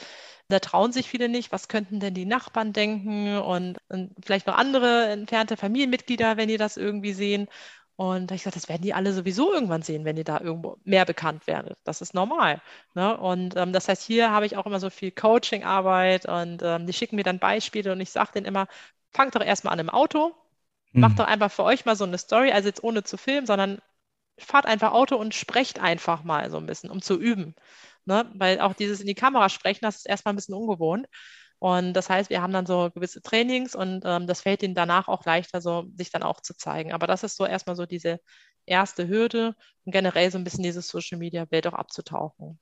da 0.50 0.60
trauen 0.60 0.92
sich 0.92 1.08
viele 1.10 1.30
nicht. 1.30 1.52
Was 1.52 1.68
könnten 1.68 2.00
denn 2.00 2.14
die 2.14 2.26
Nachbarn 2.26 2.74
denken 2.74 3.38
und, 3.38 3.80
und 3.90 4.14
vielleicht 4.24 4.46
noch 4.48 4.58
andere 4.58 5.08
entfernte 5.08 5.58
Familienmitglieder, 5.58 6.38
wenn 6.38 6.50
die 6.50 6.58
das 6.58 6.78
irgendwie 6.78 7.14
sehen? 7.14 7.48
Und 7.96 8.32
ich 8.32 8.42
gesagt, 8.42 8.56
das 8.56 8.70
werden 8.70 8.82
die 8.82 8.94
alle 8.94 9.14
sowieso 9.14 9.54
irgendwann 9.54 9.84
sehen, 9.84 10.04
wenn 10.04 10.16
die 10.16 10.24
da 10.24 10.40
irgendwo 10.40 10.78
mehr 10.84 11.06
bekannt 11.06 11.46
werden. 11.46 11.76
Das 11.84 12.02
ist 12.02 12.14
normal. 12.14 12.62
Ne? 12.96 13.16
Und 13.18 13.56
ähm, 13.56 13.72
das 13.72 13.88
heißt, 13.88 14.04
hier 14.04 14.32
habe 14.32 14.46
ich 14.48 14.58
auch 14.58 14.66
immer 14.66 14.80
so 14.80 14.90
viel 14.90 15.12
Coaching-Arbeit 15.12 16.26
und 16.28 16.64
ähm, 16.64 16.88
die 16.88 16.94
schicken 16.94 17.16
mir 17.16 17.24
dann 17.24 17.40
Beispiele 17.40 17.92
und 17.92 18.02
ich 18.02 18.10
sage 18.10 18.32
denen 18.34 18.48
immer, 18.48 18.68
fangt 19.12 19.36
doch 19.36 19.44
erstmal 19.44 19.74
an 19.74 19.80
im 19.80 19.90
Auto, 19.90 20.34
macht 20.92 21.14
mhm. 21.14 21.18
doch 21.18 21.28
einfach 21.28 21.52
für 21.52 21.64
euch 21.64 21.86
mal 21.86 21.96
so 21.96 22.04
eine 22.04 22.18
Story, 22.18 22.52
also 22.52 22.68
jetzt 22.68 22.84
ohne 22.84 23.04
zu 23.04 23.18
filmen, 23.18 23.46
sondern 23.46 23.80
fahrt 24.40 24.66
einfach 24.66 24.94
Auto 24.94 25.16
und 25.16 25.36
sprecht 25.36 25.80
einfach 25.80 26.24
mal 26.24 26.50
so 26.50 26.58
ein 26.58 26.66
bisschen, 26.66 26.90
um 26.90 27.02
zu 27.02 27.20
üben. 27.20 27.56
Ne? 28.06 28.30
Weil 28.34 28.60
auch 28.60 28.74
dieses 28.74 29.02
in 29.02 29.08
die 29.08 29.16
Kamera 29.16 29.50
sprechen, 29.50 29.86
das 29.86 29.98
ist 29.98 30.08
erstmal 30.08 30.34
ein 30.34 30.38
bisschen 30.38 30.56
ungewohnt. 30.56 31.08
Und 31.64 31.94
das 31.94 32.10
heißt, 32.10 32.30
wir 32.30 32.42
haben 32.42 32.52
dann 32.52 32.66
so 32.66 32.92
gewisse 32.94 33.22
Trainings 33.22 33.74
und 33.74 34.02
ähm, 34.04 34.28
das 34.28 34.42
fällt 34.42 34.64
ihnen 34.64 34.76
danach 34.76 35.08
auch 35.08 35.24
leichter, 35.24 35.62
so 35.62 35.86
sich 35.96 36.12
dann 36.12 36.22
auch 36.22 36.42
zu 36.42 36.58
zeigen. 36.58 36.92
Aber 36.92 37.08
das 37.08 37.24
ist 37.24 37.38
so 37.38 37.46
erstmal 37.46 37.78
so 37.78 37.86
diese 37.86 38.20
erste 38.66 39.08
Hürde 39.08 39.56
und 39.86 39.94
generell 39.94 40.30
so 40.30 40.38
ein 40.38 40.44
bisschen 40.44 40.66
dieses 40.66 40.90
Social 40.90 41.18
Media 41.20 41.50
Welt 41.52 41.66
auch 41.66 41.72
abzutauchen. 41.72 42.60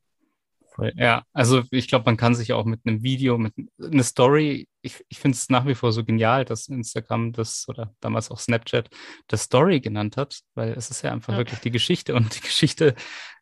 Ja, 0.94 1.24
also 1.34 1.64
ich 1.72 1.88
glaube, 1.88 2.06
man 2.06 2.16
kann 2.16 2.36
sich 2.36 2.54
auch 2.54 2.64
mit 2.66 2.82
einem 2.86 3.02
Video, 3.02 3.40
mit 3.40 3.56
einer 3.82 4.04
Story, 4.04 4.70
ich, 4.84 5.04
ich 5.10 5.18
finde 5.18 5.36
es 5.36 5.50
nach 5.50 5.66
wie 5.66 5.74
vor 5.74 5.92
so 5.94 6.06
genial, 6.06 6.46
dass 6.46 6.68
Instagram 6.68 7.34
das 7.34 7.66
oder 7.68 7.96
damals 8.02 8.30
auch 8.30 8.38
Snapchat 8.38 8.88
das 9.26 9.42
Story 9.42 9.80
genannt 9.80 10.16
hat, 10.16 10.42
weil 10.54 10.74
es 10.74 10.92
ist 10.92 11.02
ja 11.02 11.12
einfach 11.12 11.34
ja. 11.34 11.40
wirklich 11.40 11.60
die 11.62 11.72
Geschichte 11.72 12.14
und 12.14 12.36
die 12.36 12.42
Geschichte 12.42 12.94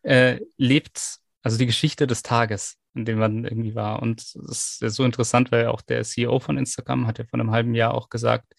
äh, 0.04 0.39
lebt, 0.56 1.17
also 1.41 1.58
die 1.58 1.65
Geschichte 1.65 2.08
des 2.08 2.24
Tages, 2.24 2.78
in 2.95 3.06
dem 3.06 3.19
man 3.19 3.43
irgendwie 3.45 3.75
war. 3.75 4.02
Und 4.02 4.21
es 4.21 4.80
ist 4.82 4.95
so 4.95 5.04
interessant, 5.06 5.52
weil 5.52 5.67
auch 5.67 5.82
der 5.82 6.04
CEO 6.04 6.39
von 6.39 6.58
Instagram 6.58 7.08
hat 7.08 7.19
ja 7.19 7.25
vor 7.25 7.39
einem 7.39 7.52
halben 7.52 7.75
Jahr 7.75 7.93
auch 7.93 8.10
gesagt, 8.10 8.54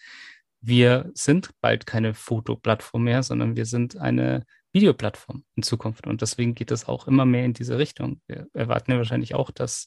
wir 0.61 1.11
sind 1.15 1.51
bald 1.61 1.87
keine 1.87 2.15
Fotoplattform 2.15 3.05
mehr, 3.05 3.23
sondern 3.23 3.57
wir 3.57 3.67
sind 3.67 3.97
eine 3.97 4.45
Videoplattform 4.73 5.45
in 5.57 5.63
Zukunft. 5.63 6.07
Und 6.07 6.23
deswegen 6.23 6.55
geht 6.55 6.71
es 6.71 6.87
auch 6.87 7.07
immer 7.09 7.25
mehr 7.25 7.45
in 7.45 7.55
diese 7.55 7.79
Richtung. 7.79 8.21
Wir 8.27 8.47
erwarten 8.53 8.93
ja 8.93 8.99
wahrscheinlich 8.99 9.35
auch, 9.35 9.51
dass, 9.51 9.87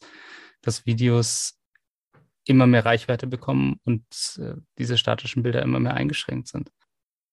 dass 0.62 0.86
Videos 0.86 1.60
immer 2.46 2.68
mehr 2.68 2.86
Reichweite 2.86 3.28
bekommen 3.28 3.80
und 3.86 4.04
äh, 4.40 4.56
diese 4.78 4.98
statischen 4.98 5.44
Bilder 5.44 5.62
immer 5.62 5.80
mehr 5.80 5.94
eingeschränkt 5.94 6.50
sind. 6.50 6.70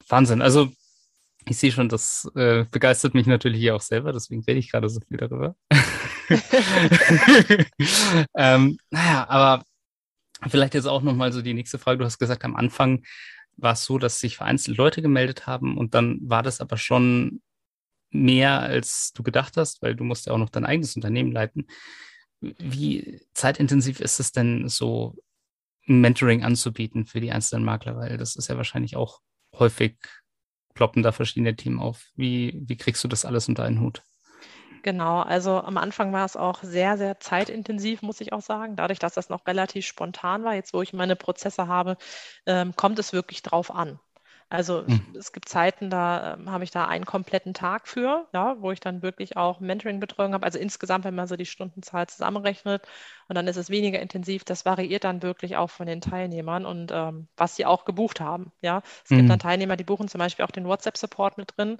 Wahnsinn. 0.09 0.42
Also 0.42 0.70
ich 1.46 1.57
sehe 1.57 1.73
schon, 1.73 1.88
das 1.88 2.31
äh, 2.35 2.64
begeistert 2.70 3.14
mich 3.14 3.27
natürlich 3.27 3.61
hier 3.61 3.75
auch 3.75 3.81
selber, 3.81 4.12
deswegen 4.12 4.44
rede 4.44 4.59
ich 4.59 4.70
gerade 4.70 4.88
so 4.88 5.01
viel 5.01 5.16
darüber. 5.16 5.57
ähm, 8.37 8.79
naja, 8.90 9.29
aber 9.29 9.64
vielleicht 10.49 10.75
jetzt 10.75 10.87
auch 10.87 11.03
nochmal 11.03 11.33
so 11.33 11.43
die 11.43 11.55
nächste 11.55 11.79
Frage. 11.79 11.99
Du 11.99 12.05
hast 12.05 12.19
gesagt, 12.19 12.45
am 12.45 12.57
Anfang 12.57 13.05
war 13.57 13.73
es 13.73 13.85
so, 13.85 13.99
dass 13.99 14.21
sich 14.21 14.37
vereinzelt 14.37 14.77
Leute 14.77 15.03
gemeldet 15.03 15.47
haben 15.47 15.77
und 15.77 15.95
dann 15.95 16.19
war 16.23 16.43
das 16.43 16.61
aber 16.61 16.77
schon 16.77 17.43
mehr, 18.11 18.61
als 18.61 19.12
du 19.12 19.23
gedacht 19.23 19.57
hast, 19.57 19.83
weil 19.83 19.95
du 19.95 20.05
musst 20.05 20.27
ja 20.27 20.33
auch 20.33 20.38
noch 20.38 20.51
dein 20.51 20.64
eigenes 20.64 20.97
Unternehmen 20.97 21.33
leiten. 21.33 21.66
Wie 22.40 23.21
zeitintensiv 23.35 24.01
ist 24.01 24.19
es 24.19 24.33
denn 24.33 24.69
so, 24.69 25.16
Mentoring 25.87 26.45
anzubieten 26.45 27.07
für 27.07 27.21
die 27.21 27.33
einzelnen 27.33 27.64
Makler? 27.64 27.97
Weil 27.97 28.16
das 28.16 28.37
ist 28.37 28.49
ja 28.49 28.57
wahrscheinlich 28.57 28.97
auch 28.97 29.21
häufig 29.59 29.97
ploppen 30.75 31.03
da 31.03 31.12
verschiedene 31.12 31.57
Themen 31.57 31.81
auf. 31.81 32.11
Wie, 32.14 32.61
wie 32.64 32.77
kriegst 32.77 33.03
du 33.05 33.09
das 33.09 33.25
alles 33.25 33.49
unter 33.49 33.64
einen 33.64 33.81
Hut? 33.81 34.03
Genau, 34.83 35.21
also 35.21 35.61
am 35.61 35.77
Anfang 35.77 36.12
war 36.12 36.25
es 36.25 36.37
auch 36.37 36.62
sehr, 36.62 36.97
sehr 36.97 37.21
zeitintensiv, 37.21 38.03
muss 38.03 38.21
ich 38.21 38.33
auch 38.33 38.40
sagen. 38.40 38.77
Dadurch, 38.77 38.99
dass 38.99 39.14
das 39.14 39.29
noch 39.29 39.47
relativ 39.47 39.87
spontan 39.87 40.45
war, 40.45 40.55
jetzt 40.55 40.73
wo 40.73 40.81
ich 40.81 40.93
meine 40.93 41.16
Prozesse 41.16 41.66
habe, 41.69 41.97
ähm, 42.47 42.75
kommt 42.77 42.99
es 42.99 43.12
wirklich 43.12 43.43
drauf 43.43 43.71
an. 43.71 44.01
Also 44.49 44.85
hm. 44.85 45.14
es 45.16 45.33
gibt 45.33 45.49
Zeiten, 45.49 45.90
da 45.90 46.35
ähm, 46.35 46.51
habe 46.51 46.64
ich 46.64 46.73
da 46.73 46.87
einen 46.87 47.05
kompletten 47.05 47.55
Tag 47.55 47.87
für, 47.87 48.27
ja, 48.33 48.57
wo 48.61 48.73
ich 48.73 48.81
dann 48.81 49.01
wirklich 49.01 49.37
auch 49.37 49.61
Mentoring-Betreuung 49.61 50.35
habe. 50.35 50.45
Also 50.45 50.59
insgesamt, 50.59 51.05
wenn 51.05 51.14
man 51.14 51.29
so 51.29 51.37
die 51.37 51.47
Stundenzahl 51.47 52.09
zusammenrechnet 52.09 52.83
und 53.29 53.37
dann 53.37 53.47
ist 53.47 53.57
es 53.57 53.71
weniger 53.71 54.01
intensiv, 54.01 54.43
das 54.45 54.64
variiert 54.64 55.05
dann 55.05 55.23
wirklich 55.23 55.57
auch 55.57 55.71
von 55.71 55.87
den 55.87 56.01
Teilnehmern 56.01 56.66
und 56.66 56.90
ähm, 56.93 57.29
was 57.37 57.55
sie 57.55 57.64
auch 57.64 57.85
gebucht 57.85 58.21
haben. 58.21 58.51
Ja, 58.61 58.83
es 59.05 59.11
gibt 59.11 59.29
dann 59.31 59.38
hm. 59.38 59.38
Teilnehmer, 59.38 59.77
die 59.77 59.85
buchen 59.85 60.09
zum 60.09 60.19
Beispiel 60.19 60.45
auch 60.45 60.51
den 60.51 60.66
WhatsApp-Support 60.66 61.38
mit 61.38 61.57
drin 61.57 61.79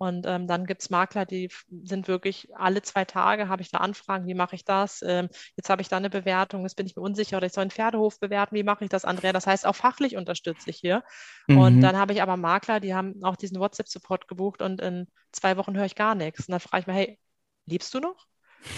und 0.00 0.26
ähm, 0.26 0.46
dann 0.46 0.64
gibt 0.64 0.80
es 0.80 0.88
Makler, 0.88 1.26
die 1.26 1.50
sind 1.84 2.08
wirklich 2.08 2.48
alle 2.56 2.80
zwei 2.80 3.04
Tage, 3.04 3.50
habe 3.50 3.60
ich 3.60 3.70
da 3.70 3.78
Anfragen, 3.78 4.26
wie 4.26 4.32
mache 4.32 4.56
ich 4.56 4.64
das? 4.64 5.02
Ähm, 5.02 5.28
jetzt 5.56 5.68
habe 5.68 5.82
ich 5.82 5.88
da 5.88 5.98
eine 5.98 6.08
Bewertung, 6.08 6.62
jetzt 6.62 6.76
bin 6.76 6.86
ich 6.86 6.96
mir 6.96 7.02
unsicher, 7.02 7.36
oder 7.36 7.44
ich 7.44 7.52
soll 7.52 7.60
einen 7.60 7.70
Pferdehof 7.70 8.18
bewerten, 8.18 8.56
wie 8.56 8.62
mache 8.62 8.82
ich 8.82 8.88
das, 8.88 9.04
Andrea? 9.04 9.34
Das 9.34 9.46
heißt, 9.46 9.66
auch 9.66 9.76
fachlich 9.76 10.16
unterstütze 10.16 10.70
ich 10.70 10.78
hier. 10.78 11.04
Mhm. 11.48 11.58
Und 11.58 11.80
dann 11.82 11.98
habe 11.98 12.14
ich 12.14 12.22
aber 12.22 12.38
Makler, 12.38 12.80
die 12.80 12.94
haben 12.94 13.22
auch 13.22 13.36
diesen 13.36 13.60
WhatsApp-Support 13.60 14.26
gebucht 14.26 14.62
und 14.62 14.80
in 14.80 15.06
zwei 15.32 15.58
Wochen 15.58 15.76
höre 15.76 15.84
ich 15.84 15.96
gar 15.96 16.14
nichts. 16.14 16.48
Und 16.48 16.52
dann 16.52 16.60
frage 16.60 16.80
ich 16.80 16.86
mich, 16.86 16.96
hey, 16.96 17.18
liebst 17.66 17.92
du 17.92 18.00
noch? 18.00 18.26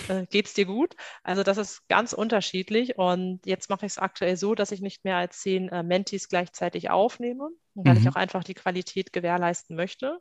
Äh, 0.09 0.27
Geht 0.27 0.47
es 0.47 0.55
dir 0.55 0.67
gut? 0.67 0.97
Also 1.23 1.45
das 1.45 1.57
ist 1.57 1.87
ganz 1.87 2.15
unterschiedlich 2.15 2.99
und 2.99 3.47
jetzt 3.47 3.71
mache 3.71 3.87
ich 3.87 3.93
es 3.93 3.99
aktuell 3.99 4.37
so, 4.37 4.57
dass 4.57 4.73
ich 4.73 4.81
nicht 4.81 5.05
mehr 5.05 5.19
als 5.19 5.39
zehn 5.39 5.69
äh, 5.69 5.85
Mentees 5.85 6.29
gleichzeitig 6.29 6.91
aufnehme, 6.91 7.49
weil 7.75 7.95
mhm. 7.95 8.01
ich 8.01 8.09
auch 8.09 8.17
einfach 8.17 8.43
die 8.43 8.55
Qualität 8.55 9.13
gewährleisten 9.13 9.77
möchte 9.77 10.21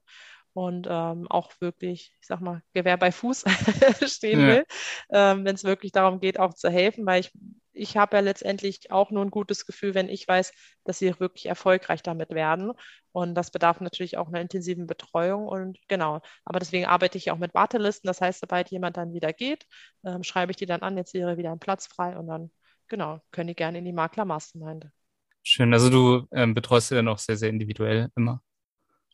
und 0.54 0.88
ähm, 0.90 1.28
auch 1.30 1.52
wirklich, 1.60 2.14
ich 2.20 2.28
sag 2.28 2.42
mal, 2.42 2.62
Gewehr 2.74 2.98
bei 2.98 3.12
Fuß 3.12 3.46
stehen 4.06 4.42
ja. 4.42 4.48
will, 4.48 4.66
ähm, 5.12 5.46
wenn 5.46 5.56
es 5.56 5.64
wirklich 5.64 5.92
darum 5.92 6.20
geht, 6.20 6.40
auch 6.40 6.54
zu 6.54 6.70
helfen, 6.70 7.06
weil 7.06 7.22
ich, 7.22 7.32
ich 7.74 7.96
habe 7.96 8.18
ja 8.18 8.22
letztendlich 8.22 8.92
auch 8.92 9.12
nur 9.12 9.24
ein 9.24 9.32
gutes 9.32 9.66
Gefühl, 9.66 9.94
wenn 9.94 10.10
ich 10.10 10.28
weiß, 10.28 10.52
dass 10.84 11.00
sie 11.00 11.18
wirklich 11.20 11.46
erfolgreich 11.46 12.04
damit 12.04 12.32
werden. 12.32 12.74
Und 13.14 13.36
das 13.36 13.52
bedarf 13.52 13.80
natürlich 13.80 14.18
auch 14.18 14.28
einer 14.28 14.42
intensiven 14.42 14.88
Betreuung 14.88 15.48
und 15.48 15.78
genau. 15.88 16.22
Aber 16.44 16.60
deswegen 16.60 16.86
arbeite 16.86 17.18
ich 17.18 17.32
auch 17.32 17.38
mit 17.38 17.54
Wartelisten. 17.54 18.08
Das 18.08 18.22
heißt, 18.22 18.42
sobald 18.42 18.72
jemand 18.72 18.98
dann 18.98 19.14
wieder 19.14 19.32
geht, 19.32 19.66
ähm, 20.06 20.24
schreibe 20.24 20.52
ich 20.52 20.58
die 20.58 20.66
dann 20.66 20.82
an, 20.82 20.98
jetzt 20.98 21.14
wäre 21.14 21.38
wieder 21.38 21.52
ein 21.52 21.60
Platz 21.60 21.88
frei 21.88 22.18
und 22.18 22.28
dann, 22.28 22.52
genau, 22.88 23.22
können 23.32 23.48
die 23.48 23.56
gerne 23.56 23.78
in 23.78 23.86
die 23.86 23.94
Makler-Mastermind. 23.94 24.90
Schön. 25.44 25.74
Also 25.74 25.90
du 25.90 26.28
ähm, 26.34 26.54
betreust 26.54 26.90
sie 26.90 26.96
dann 26.96 27.08
auch 27.08 27.18
sehr, 27.18 27.38
sehr 27.38 27.50
individuell 27.50 28.10
immer. 28.16 28.42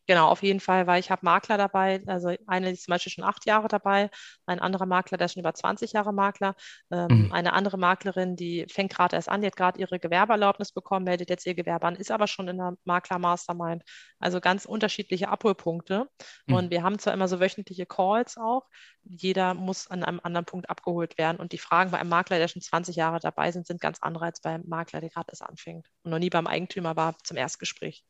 Genau, 0.07 0.29
auf 0.29 0.41
jeden 0.41 0.61
Fall, 0.61 0.87
weil 0.87 1.01
ich 1.01 1.11
habe 1.11 1.25
Makler 1.25 1.57
dabei, 1.57 2.01
also 2.07 2.33
eine 2.47 2.71
ist 2.71 2.83
zum 2.85 2.93
Beispiel 2.93 3.11
schon 3.11 3.25
acht 3.25 3.45
Jahre 3.45 3.67
dabei, 3.67 4.09
ein 4.45 4.59
anderer 4.59 4.85
Makler, 4.85 5.17
der 5.17 5.25
ist 5.25 5.33
schon 5.33 5.41
über 5.41 5.53
20 5.53 5.91
Jahre 5.91 6.13
Makler, 6.13 6.55
ähm, 6.91 7.25
mhm. 7.25 7.33
eine 7.33 7.51
andere 7.51 7.77
Maklerin, 7.77 8.37
die 8.37 8.65
fängt 8.69 8.93
gerade 8.93 9.17
erst 9.17 9.27
an, 9.27 9.41
die 9.41 9.47
hat 9.47 9.57
gerade 9.57 9.79
ihre 9.81 9.99
Gewerbeerlaubnis 9.99 10.71
bekommen, 10.71 11.03
meldet 11.03 11.29
jetzt 11.29 11.45
ihr 11.45 11.55
Gewerbe 11.55 11.85
an, 11.87 11.97
ist 11.97 12.09
aber 12.11 12.27
schon 12.27 12.47
in 12.47 12.57
der 12.57 12.77
Makler-Mastermind. 12.85 13.83
Also 14.19 14.39
ganz 14.39 14.63
unterschiedliche 14.65 15.27
Abholpunkte. 15.27 16.07
Mhm. 16.45 16.53
Und 16.53 16.71
wir 16.71 16.83
haben 16.83 16.99
zwar 16.99 17.13
immer 17.13 17.27
so 17.27 17.41
wöchentliche 17.41 17.85
Calls 17.85 18.37
auch, 18.37 18.65
jeder 19.03 19.53
muss 19.55 19.87
an 19.87 20.03
einem 20.03 20.21
anderen 20.23 20.45
Punkt 20.45 20.69
abgeholt 20.69 21.17
werden. 21.17 21.37
Und 21.37 21.51
die 21.51 21.57
Fragen 21.57 21.91
bei 21.91 21.99
einem 21.99 22.09
Makler, 22.09 22.37
der 22.37 22.47
schon 22.47 22.61
20 22.61 22.95
Jahre 22.95 23.19
dabei 23.19 23.51
sind, 23.51 23.67
sind 23.67 23.81
ganz 23.81 23.99
andere 24.01 24.25
als 24.25 24.39
beim 24.41 24.63
Makler, 24.67 25.01
der 25.01 25.09
gerade 25.09 25.27
erst 25.31 25.43
anfängt 25.43 25.87
und 26.03 26.11
noch 26.11 26.19
nie 26.19 26.29
beim 26.29 26.47
Eigentümer 26.47 26.95
war 26.95 27.17
zum 27.23 27.35
Erstgespräch. 27.37 28.05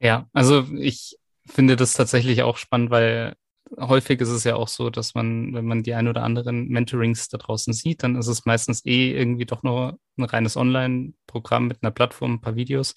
Ja, 0.00 0.28
also 0.32 0.64
ich 0.78 1.16
finde 1.46 1.76
das 1.76 1.94
tatsächlich 1.94 2.42
auch 2.42 2.56
spannend, 2.56 2.90
weil 2.90 3.34
häufig 3.78 4.20
ist 4.20 4.30
es 4.30 4.44
ja 4.44 4.56
auch 4.56 4.68
so, 4.68 4.90
dass 4.90 5.14
man, 5.14 5.52
wenn 5.54 5.66
man 5.66 5.82
die 5.82 5.94
ein 5.94 6.08
oder 6.08 6.22
anderen 6.24 6.68
Mentorings 6.68 7.28
da 7.28 7.38
draußen 7.38 7.72
sieht, 7.72 8.02
dann 8.02 8.16
ist 8.16 8.26
es 8.26 8.46
meistens 8.46 8.84
eh 8.86 9.12
irgendwie 9.12 9.46
doch 9.46 9.62
nur 9.62 9.98
ein 10.16 10.24
reines 10.24 10.56
Online-Programm 10.56 11.66
mit 11.68 11.82
einer 11.82 11.90
Plattform, 11.92 12.34
ein 12.34 12.40
paar 12.40 12.56
Videos. 12.56 12.94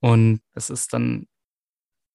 Und 0.00 0.40
es 0.54 0.70
ist 0.70 0.92
dann 0.92 1.26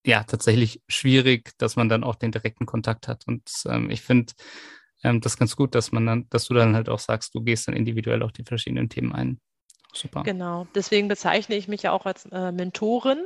ja 0.05 0.23
tatsächlich 0.23 0.81
schwierig, 0.87 1.51
dass 1.57 1.75
man 1.75 1.89
dann 1.89 2.03
auch 2.03 2.15
den 2.15 2.31
direkten 2.31 2.65
Kontakt 2.65 3.07
hat. 3.07 3.25
Und 3.27 3.43
ähm, 3.67 3.89
ich 3.89 4.01
finde 4.01 4.33
ähm, 5.03 5.21
das 5.21 5.37
ganz 5.37 5.55
gut, 5.55 5.75
dass 5.75 5.91
man 5.91 6.05
dann, 6.05 6.29
dass 6.29 6.45
du 6.47 6.53
dann 6.55 6.75
halt 6.75 6.89
auch 6.89 6.99
sagst, 6.99 7.35
du 7.35 7.43
gehst 7.43 7.67
dann 7.67 7.75
individuell 7.75 8.23
auf 8.23 8.31
die 8.33 8.43
verschiedenen 8.45 8.89
Themen 8.89 9.13
ein. 9.13 9.41
Super. 9.93 10.23
Genau, 10.23 10.67
deswegen 10.75 11.07
bezeichne 11.07 11.55
ich 11.55 11.67
mich 11.67 11.83
ja 11.83 11.91
auch 11.91 12.05
als 12.05 12.25
äh, 12.25 12.51
Mentorin, 12.51 13.25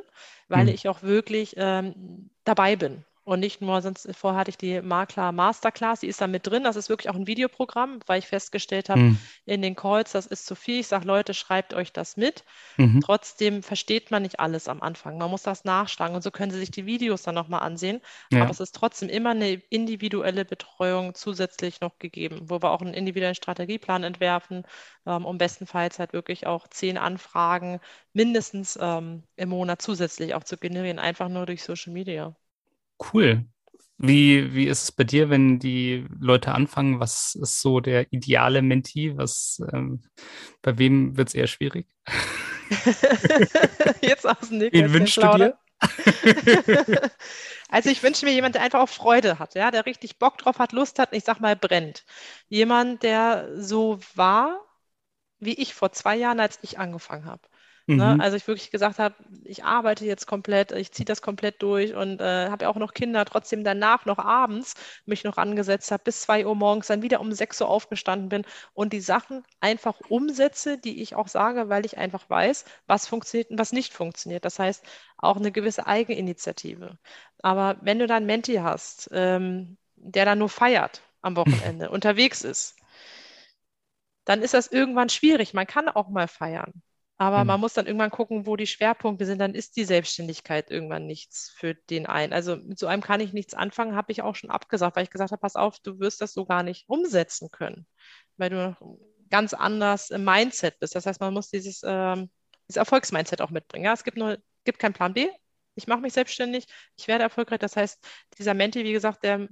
weil 0.49 0.67
hm. 0.67 0.73
ich 0.73 0.88
auch 0.89 1.01
wirklich 1.01 1.56
ähm, 1.58 2.30
dabei 2.43 2.75
bin. 2.75 3.03
Und 3.27 3.41
nicht 3.41 3.59
nur, 3.59 3.81
sonst 3.81 4.07
vorher 4.15 4.39
hatte 4.39 4.51
ich 4.51 4.57
die 4.57 4.81
Makler 4.81 5.33
Masterclass, 5.33 5.99
die 5.99 6.07
ist 6.07 6.21
da 6.21 6.27
mit 6.27 6.47
drin. 6.47 6.63
Das 6.63 6.77
ist 6.77 6.87
wirklich 6.87 7.09
auch 7.09 7.15
ein 7.17 7.27
Videoprogramm, 7.27 7.99
weil 8.05 8.19
ich 8.19 8.27
festgestellt 8.27 8.87
habe, 8.87 9.01
mhm. 9.01 9.19
in 9.45 9.61
den 9.61 9.75
Calls, 9.75 10.13
das 10.13 10.27
ist 10.27 10.45
zu 10.45 10.55
viel. 10.55 10.79
Ich 10.79 10.87
sage, 10.87 11.05
Leute, 11.05 11.33
schreibt 11.33 11.73
euch 11.73 11.91
das 11.91 12.15
mit. 12.15 12.45
Mhm. 12.77 13.01
Trotzdem 13.01 13.63
versteht 13.63 14.11
man 14.11 14.21
nicht 14.21 14.39
alles 14.39 14.69
am 14.69 14.81
Anfang. 14.81 15.17
Man 15.17 15.29
muss 15.29 15.43
das 15.43 15.65
nachschlagen 15.65 16.15
und 16.15 16.21
so 16.21 16.31
können 16.31 16.53
Sie 16.53 16.57
sich 16.57 16.71
die 16.71 16.85
Videos 16.85 17.21
dann 17.21 17.35
nochmal 17.35 17.63
ansehen. 17.63 17.99
Ja. 18.31 18.43
Aber 18.43 18.51
es 18.51 18.61
ist 18.61 18.73
trotzdem 18.73 19.09
immer 19.09 19.31
eine 19.31 19.55
individuelle 19.55 20.45
Betreuung 20.45 21.13
zusätzlich 21.13 21.81
noch 21.81 21.99
gegeben, 21.99 22.49
wo 22.49 22.61
wir 22.61 22.71
auch 22.71 22.79
einen 22.79 22.93
individuellen 22.93 23.35
Strategieplan 23.35 24.05
entwerfen, 24.05 24.63
ähm, 25.05 25.25
um 25.25 25.37
bestenfalls 25.37 25.99
halt 25.99 26.13
wirklich 26.13 26.47
auch 26.47 26.69
zehn 26.69 26.97
Anfragen 26.97 27.81
mindestens 28.13 28.79
ähm, 28.81 29.23
im 29.35 29.49
Monat 29.49 29.81
zusätzlich 29.81 30.33
auch 30.33 30.45
zu 30.45 30.57
generieren, 30.57 30.97
einfach 30.97 31.27
nur 31.27 31.45
durch 31.45 31.61
Social 31.61 31.91
Media. 31.91 32.33
Cool. 32.99 33.45
Wie, 33.99 34.53
wie 34.53 34.67
ist 34.67 34.83
es 34.83 34.91
bei 34.91 35.03
dir, 35.03 35.29
wenn 35.29 35.57
die 35.57 36.05
Leute 36.19 36.51
anfangen? 36.53 36.99
Was 36.99 37.36
ist 37.36 37.62
so 37.62 37.79
der 37.79 38.12
ideale 38.13 38.62
Mentee? 38.62 39.17
Was, 39.17 39.62
ähm, 39.73 40.03
bei 40.62 40.77
wem 40.77 41.17
wird 41.17 41.29
es 41.29 41.36
eher 41.36 41.47
schwierig? 41.47 41.88
Jetzt 44.01 44.27
aus 44.27 44.49
dem 44.49 44.62
Wen 44.71 44.93
wünschst 44.93 45.17
du 45.17 45.27
dir? 45.36 45.57
also 47.69 47.89
ich 47.89 48.01
wünsche 48.03 48.25
mir 48.25 48.33
jemanden, 48.33 48.53
der 48.53 48.63
einfach 48.63 48.79
auch 48.79 48.89
Freude 48.89 49.39
hat, 49.39 49.55
ja, 49.55 49.71
der 49.71 49.86
richtig 49.86 50.17
Bock 50.17 50.38
drauf 50.38 50.60
hat, 50.60 50.71
Lust 50.71 50.99
hat, 50.99 51.13
ich 51.13 51.23
sag 51.23 51.39
mal, 51.39 51.55
brennt. 51.55 52.03
Jemand, 52.49 53.03
der 53.03 53.49
so 53.55 53.99
war, 54.15 54.60
wie 55.39 55.53
ich 55.53 55.73
vor 55.73 55.91
zwei 55.91 56.15
Jahren, 56.15 56.39
als 56.39 56.60
ich 56.62 56.79
angefangen 56.79 57.25
habe. 57.25 57.41
Ne? 57.93 58.15
Mhm. 58.15 58.21
Also 58.21 58.38
ich 58.38 58.47
wirklich 58.47 58.69
gesagt 58.71 59.00
habe, 59.00 59.15
ich 59.43 59.63
arbeite 59.63 60.06
jetzt 60.06 60.28
komplett, 60.28 60.71
ich 60.73 60.91
ziehe 60.91 61.06
das 61.06 61.21
komplett 61.21 61.62
durch 61.62 61.95
und 61.95 62.21
äh, 62.21 62.50
habe 62.50 62.65
ja 62.65 62.69
auch 62.69 62.76
noch 62.76 62.93
Kinder, 62.93 63.26
trotzdem 63.26 63.63
danach 63.63 64.06
noch 64.06 64.19
abends 64.19 64.76
mich 65.06 65.23
noch 65.23 65.38
angesetzt 65.38 65.91
habe, 65.91 66.04
bis 66.04 66.21
zwei 66.21 66.45
Uhr 66.45 66.56
morgens, 66.56 66.88
dann 66.88 67.02
wieder 67.02 67.21
um 67.21 67.32
sechs 67.32 67.62
Uhr 67.62 67.69
aufgestanden 67.69 68.30
bin 68.30 68.45
und 68.73 68.93
die 68.93 69.00
Sachen 69.02 69.43
einfach 69.62 70.00
umsetze, 70.10 70.78
die 70.78 71.02
ich 71.02 71.15
auch 71.15 71.28
sage, 71.28 71.69
weil 71.69 71.86
ich 71.86 71.97
einfach 71.97 72.30
weiß, 72.30 72.65
was 72.88 73.08
funktioniert 73.08 73.52
und 73.52 73.60
was 73.60 73.71
nicht 73.71 73.93
funktioniert. 73.93 74.45
Das 74.45 74.60
heißt, 74.60 74.84
auch 75.17 75.38
eine 75.38 75.52
gewisse 75.52 75.88
Eigeninitiative. 75.88 76.97
Aber 77.41 77.78
wenn 77.82 78.00
du 78.00 78.08
dann 78.08 78.26
Menti 78.26 78.56
hast, 78.56 79.10
ähm, 79.13 79.78
der 79.95 80.26
dann 80.26 80.39
nur 80.39 80.50
feiert 80.50 81.02
am 81.21 81.36
Wochenende, 81.36 81.89
unterwegs 81.91 82.43
ist, 82.43 82.76
dann 84.26 84.41
ist 84.43 84.54
das 84.54 84.67
irgendwann 84.67 85.10
schwierig. 85.10 85.54
Man 85.56 85.65
kann 85.67 85.89
auch 85.89 86.10
mal 86.10 86.28
feiern. 86.28 86.84
Aber 87.17 87.41
mhm. 87.41 87.47
man 87.47 87.60
muss 87.60 87.73
dann 87.73 87.88
irgendwann 87.88 88.12
gucken, 88.12 88.45
wo 88.45 88.56
die 88.56 88.67
Schwerpunkte 88.67 89.25
sind. 89.25 89.39
Dann 89.39 89.56
ist 89.56 89.75
die 89.75 89.86
Selbstständigkeit 89.86 90.69
irgendwann 90.69 91.08
nichts 91.08 91.49
für 91.56 91.73
den 91.73 92.06
einen. 92.06 92.32
Also 92.32 92.58
mit 92.58 92.77
so 92.77 92.88
einem 92.88 93.01
kann 93.01 93.21
ich 93.21 93.34
nichts 93.34 93.53
anfangen, 93.56 93.95
habe 93.95 94.12
ich 94.12 94.21
auch 94.21 94.36
schon 94.36 94.51
abgesagt, 94.51 94.95
weil 94.95 95.03
ich 95.03 95.10
gesagt 95.10 95.32
habe, 95.32 95.41
pass 95.41 95.56
auf, 95.56 95.80
du 95.80 95.99
wirst 95.99 96.21
das 96.21 96.34
so 96.34 96.45
gar 96.45 96.63
nicht 96.63 96.88
umsetzen 96.88 97.49
können, 97.51 97.88
weil 98.38 98.49
du 98.51 98.99
ganz 99.30 99.53
anders 99.53 100.12
im 100.12 100.23
Mindset 100.23 100.80
bist. 100.80 100.95
Das 100.95 101.06
heißt, 101.06 101.19
man 101.19 101.34
muss 101.34 101.49
dieses, 101.49 101.82
ähm, 101.84 102.30
dieses 102.67 102.77
Erfolgsmindset 102.77 103.41
auch 103.41 103.49
mitbringen. 103.49 103.86
Ja, 103.86 103.93
es 103.93 104.03
gibt 104.03 104.17
nur, 104.17 104.38
gibt 104.63 104.80
keinen 104.80 104.93
Plan 104.93 105.13
B. 105.13 105.27
Ich 105.75 105.88
mache 105.88 106.01
mich 106.01 106.13
selbstständig, 106.13 106.65
ich 106.97 107.08
werde 107.08 107.23
erfolgreich. 107.23 107.60
Das 107.60 107.75
heißt, 107.75 108.03
dieser 108.38 108.53
Menti, 108.53 108.84
wie 108.84 108.93
gesagt, 108.93 109.23
der 109.23 109.47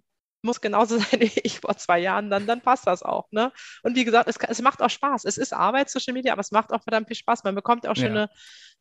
muss 0.46 0.62
genauso 0.62 0.98
sein 1.00 1.20
wie 1.20 1.40
ich 1.44 1.60
vor 1.60 1.76
zwei 1.78 2.00
Jahren, 2.00 2.30
dann, 2.30 2.48
dann 2.48 2.62
passt 2.62 2.88
das 2.88 3.04
auch. 3.04 3.30
Ne? 3.32 3.52
Und 3.84 3.96
wie 3.96 4.06
gesagt, 4.06 4.30
es, 4.30 4.38
es 4.38 4.62
macht 4.62 4.82
auch 4.82 4.90
Spaß. 4.90 5.26
Es 5.26 5.38
ist 5.38 5.54
Arbeit, 5.54 5.90
Social 5.90 6.14
Media, 6.14 6.32
aber 6.32 6.42
es 6.42 6.52
macht 6.52 6.72
auch 6.72 6.84
verdammt 6.84 7.08
viel 7.08 7.18
Spaß. 7.18 7.44
Man 7.44 7.56
bekommt 7.56 7.88
auch 7.88 7.96
schon 7.96 8.16
ja. 8.16 8.30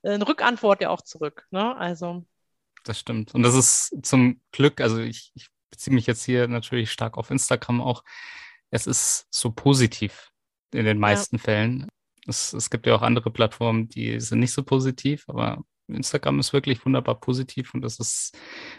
eine, 0.03 0.14
eine, 0.14 0.29
Rückantwort 0.29 0.81
ja 0.81 0.90
auch 0.90 1.03
zurück. 1.03 1.46
Ne? 1.50 1.77
Also. 1.77 2.24
Das 2.85 3.00
stimmt. 3.00 3.35
Und 3.35 3.42
das 3.42 3.55
ist 3.55 3.96
zum 4.03 4.40
Glück, 4.53 4.81
also 4.81 5.00
ich, 5.00 5.33
ich 5.35 5.48
beziehe 5.70 5.94
mich 5.94 6.07
jetzt 6.07 6.22
hier 6.24 6.46
natürlich 6.46 6.92
stark 6.92 7.18
auf 7.18 7.31
Instagram 7.31 7.81
auch. 7.81 8.05
Es 8.70 8.87
ist 8.87 9.27
so 9.31 9.50
positiv 9.50 10.31
in 10.72 10.85
den 10.85 10.98
meisten 10.98 11.37
ja. 11.37 11.42
Fällen. 11.42 11.88
Es, 12.27 12.53
es 12.53 12.70
gibt 12.70 12.87
ja 12.87 12.94
auch 12.94 13.03
andere 13.03 13.31
Plattformen, 13.31 13.88
die 13.88 14.20
sind 14.20 14.40
nicht 14.40 14.53
so 14.53 14.62
positiv, 14.62 15.24
aber 15.29 15.62
Instagram 15.88 16.40
ist 16.40 16.53
wirklich 16.53 16.85
wunderbar 16.85 17.20
positiv 17.20 17.74
und 17.74 17.85
es 17.85 17.98
ist, 18.00 18.37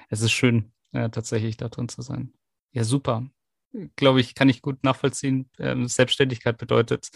es 0.09 0.21
ist 0.21 0.31
schön, 0.31 0.73
äh, 0.91 1.09
tatsächlich 1.09 1.57
da 1.57 1.69
drin 1.69 1.89
zu 1.89 2.01
sein. 2.01 2.33
Ja, 2.75 2.83
super. 2.83 3.25
Glaube 3.95 4.19
ich, 4.19 4.35
kann 4.35 4.49
ich 4.49 4.61
gut 4.61 4.83
nachvollziehen. 4.83 5.49
Ähm, 5.59 5.87
Selbstständigkeit 5.87 6.57
bedeutet, 6.57 7.09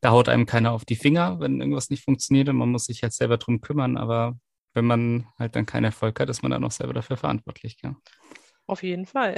da 0.00 0.10
haut 0.10 0.28
einem 0.28 0.46
keiner 0.46 0.72
auf 0.72 0.84
die 0.84 0.96
Finger, 0.96 1.40
wenn 1.40 1.60
irgendwas 1.60 1.90
nicht 1.90 2.04
funktioniert 2.04 2.48
und 2.48 2.56
man 2.56 2.70
muss 2.70 2.86
sich 2.86 3.02
halt 3.02 3.12
selber 3.12 3.36
drum 3.36 3.60
kümmern. 3.60 3.96
Aber 3.96 4.38
wenn 4.74 4.84
man 4.84 5.26
halt 5.38 5.56
dann 5.56 5.66
keinen 5.66 5.84
Erfolg 5.84 6.20
hat, 6.20 6.30
ist 6.30 6.42
man 6.42 6.52
dann 6.52 6.62
auch 6.64 6.70
selber 6.70 6.92
dafür 6.92 7.16
verantwortlich. 7.16 7.78
Ja. 7.82 7.96
Auf 8.66 8.84
jeden 8.84 9.06
Fall. 9.06 9.34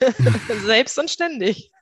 Selbst 0.64 0.96
und 0.96 1.10
ständig. 1.10 1.72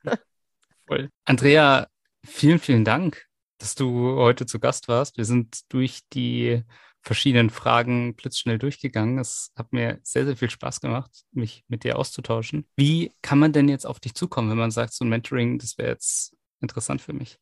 Voll. 0.87 1.11
Andrea, 1.27 1.87
vielen, 2.25 2.59
vielen 2.59 2.87
Dank, 2.87 3.27
dass 3.59 3.75
du 3.75 4.17
heute 4.17 4.47
zu 4.47 4.59
Gast 4.59 4.89
warst. 4.89 5.19
Wir 5.19 5.27
sind 5.27 5.71
durch 5.71 6.01
die 6.15 6.65
verschiedenen 7.03 7.51
Fragen 7.51 8.15
blitzschnell 8.15 8.59
durchgegangen. 8.59 9.19
Es 9.19 9.53
hat 9.57 9.73
mir 9.73 9.99
sehr, 10.03 10.27
sehr 10.27 10.37
viel 10.37 10.51
Spaß 10.51 10.81
gemacht, 10.81 11.11
mich 11.33 11.65
mit 11.69 11.85
dir 11.85 11.99
auszutauschen. 11.99 12.67
Wie 12.77 13.13
kann 13.23 13.39
man 13.39 13.53
denn 13.53 13.69
jetzt 13.69 13.87
auf 13.87 14.01
dich 14.01 14.15
zukommen, 14.15 14.51
wenn 14.51 14.59
man 14.59 14.71
sagt, 14.71 14.93
so 14.93 15.05
ein 15.05 15.09
Mentoring, 15.09 15.59
das 15.59 15.79
wäre 15.79 15.91
jetzt 15.91 16.37
interessant 16.61 17.01
für 17.01 17.13
mich? 17.13 17.39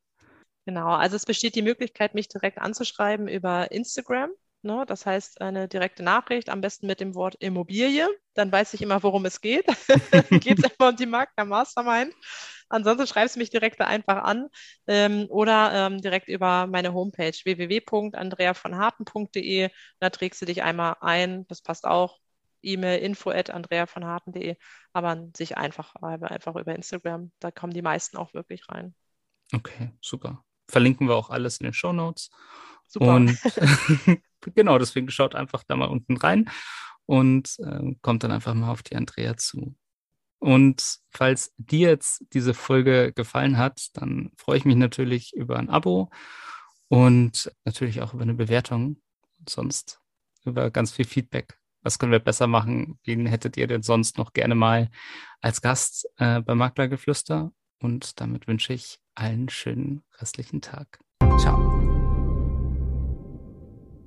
Genau, 0.66 0.88
also 0.88 1.16
es 1.16 1.24
besteht 1.24 1.54
die 1.54 1.62
Möglichkeit, 1.62 2.14
mich 2.14 2.28
direkt 2.28 2.58
anzuschreiben 2.58 3.28
über 3.28 3.70
Instagram. 3.70 4.30
Ne? 4.62 4.84
Das 4.86 5.06
heißt, 5.06 5.40
eine 5.40 5.68
direkte 5.68 6.02
Nachricht, 6.02 6.48
am 6.48 6.60
besten 6.60 6.86
mit 6.88 7.00
dem 7.00 7.14
Wort 7.14 7.36
Immobilie. 7.38 8.08
Dann 8.34 8.50
weiß 8.50 8.74
ich 8.74 8.82
immer, 8.82 9.02
worum 9.02 9.24
es 9.24 9.40
geht. 9.40 9.66
geht 10.30 10.58
es 10.58 10.72
immer 10.78 10.88
um 10.90 10.96
die 10.96 11.06
Makler 11.06 11.44
Mastermind. 11.44 12.12
Ansonsten 12.68 13.06
schreibst 13.06 13.36
du 13.36 13.40
mich 13.40 13.50
direkt 13.50 13.80
einfach 13.80 14.24
an 14.24 14.48
ähm, 14.86 15.26
oder 15.28 15.70
ähm, 15.72 16.00
direkt 16.00 16.26
über 16.28 16.66
meine 16.66 16.92
Homepage 16.92 17.32
www.andreavonharten.de. 17.32 19.70
Da 20.00 20.10
trägst 20.10 20.42
du 20.42 20.46
dich 20.46 20.62
einmal 20.62 20.96
ein. 21.00 21.46
Das 21.48 21.62
passt 21.62 21.86
auch. 21.86 22.18
E-Mail 22.62 23.00
info 23.00 23.30
at 23.30 23.50
andreavonharten.de. 23.50 24.56
Aber 24.92 25.28
sich 25.36 25.56
einfach, 25.56 25.94
einfach 25.96 26.56
über 26.56 26.74
Instagram. 26.74 27.30
Da 27.38 27.52
kommen 27.52 27.72
die 27.72 27.82
meisten 27.82 28.16
auch 28.16 28.34
wirklich 28.34 28.68
rein. 28.68 28.96
Okay, 29.54 29.92
super. 30.00 30.42
Verlinken 30.68 31.06
wir 31.06 31.14
auch 31.14 31.30
alles 31.30 31.58
in 31.58 31.64
den 31.64 31.74
Show 31.74 31.92
Notes. 31.92 32.30
Super. 32.88 33.14
Und 33.14 33.38
genau, 34.54 34.78
deswegen 34.78 35.10
schaut 35.10 35.34
einfach 35.34 35.64
da 35.64 35.76
mal 35.76 35.88
unten 35.88 36.16
rein 36.16 36.50
und 37.06 37.56
äh, 37.60 37.94
kommt 38.02 38.24
dann 38.24 38.32
einfach 38.32 38.54
mal 38.54 38.70
auf 38.70 38.82
die 38.82 38.96
Andrea 38.96 39.36
zu. 39.36 39.76
Und 40.38 40.98
falls 41.10 41.52
dir 41.56 41.88
jetzt 41.90 42.24
diese 42.32 42.54
Folge 42.54 43.12
gefallen 43.14 43.58
hat, 43.58 43.88
dann 43.94 44.32
freue 44.36 44.58
ich 44.58 44.64
mich 44.64 44.76
natürlich 44.76 45.34
über 45.34 45.58
ein 45.58 45.70
Abo 45.70 46.10
und 46.88 47.50
natürlich 47.64 48.02
auch 48.02 48.14
über 48.14 48.22
eine 48.22 48.34
Bewertung 48.34 49.00
und 49.38 49.50
sonst 49.50 50.00
über 50.44 50.70
ganz 50.70 50.92
viel 50.92 51.06
Feedback. 51.06 51.58
Was 51.82 51.98
können 51.98 52.12
wir 52.12 52.18
besser 52.18 52.46
machen? 52.46 52.98
Wen 53.04 53.26
hättet 53.26 53.56
ihr 53.56 53.66
denn 53.66 53.82
sonst 53.82 54.18
noch 54.18 54.32
gerne 54.32 54.54
mal 54.54 54.90
als 55.40 55.62
Gast 55.62 56.08
äh, 56.16 56.40
bei 56.40 56.54
Maklergeflüster? 56.54 57.52
Und 57.80 58.20
damit 58.20 58.48
wünsche 58.48 58.72
ich 58.72 58.98
allen 59.14 59.48
schönen 59.48 60.02
restlichen 60.18 60.60
Tag. 60.60 60.98
Ciao. 61.38 61.95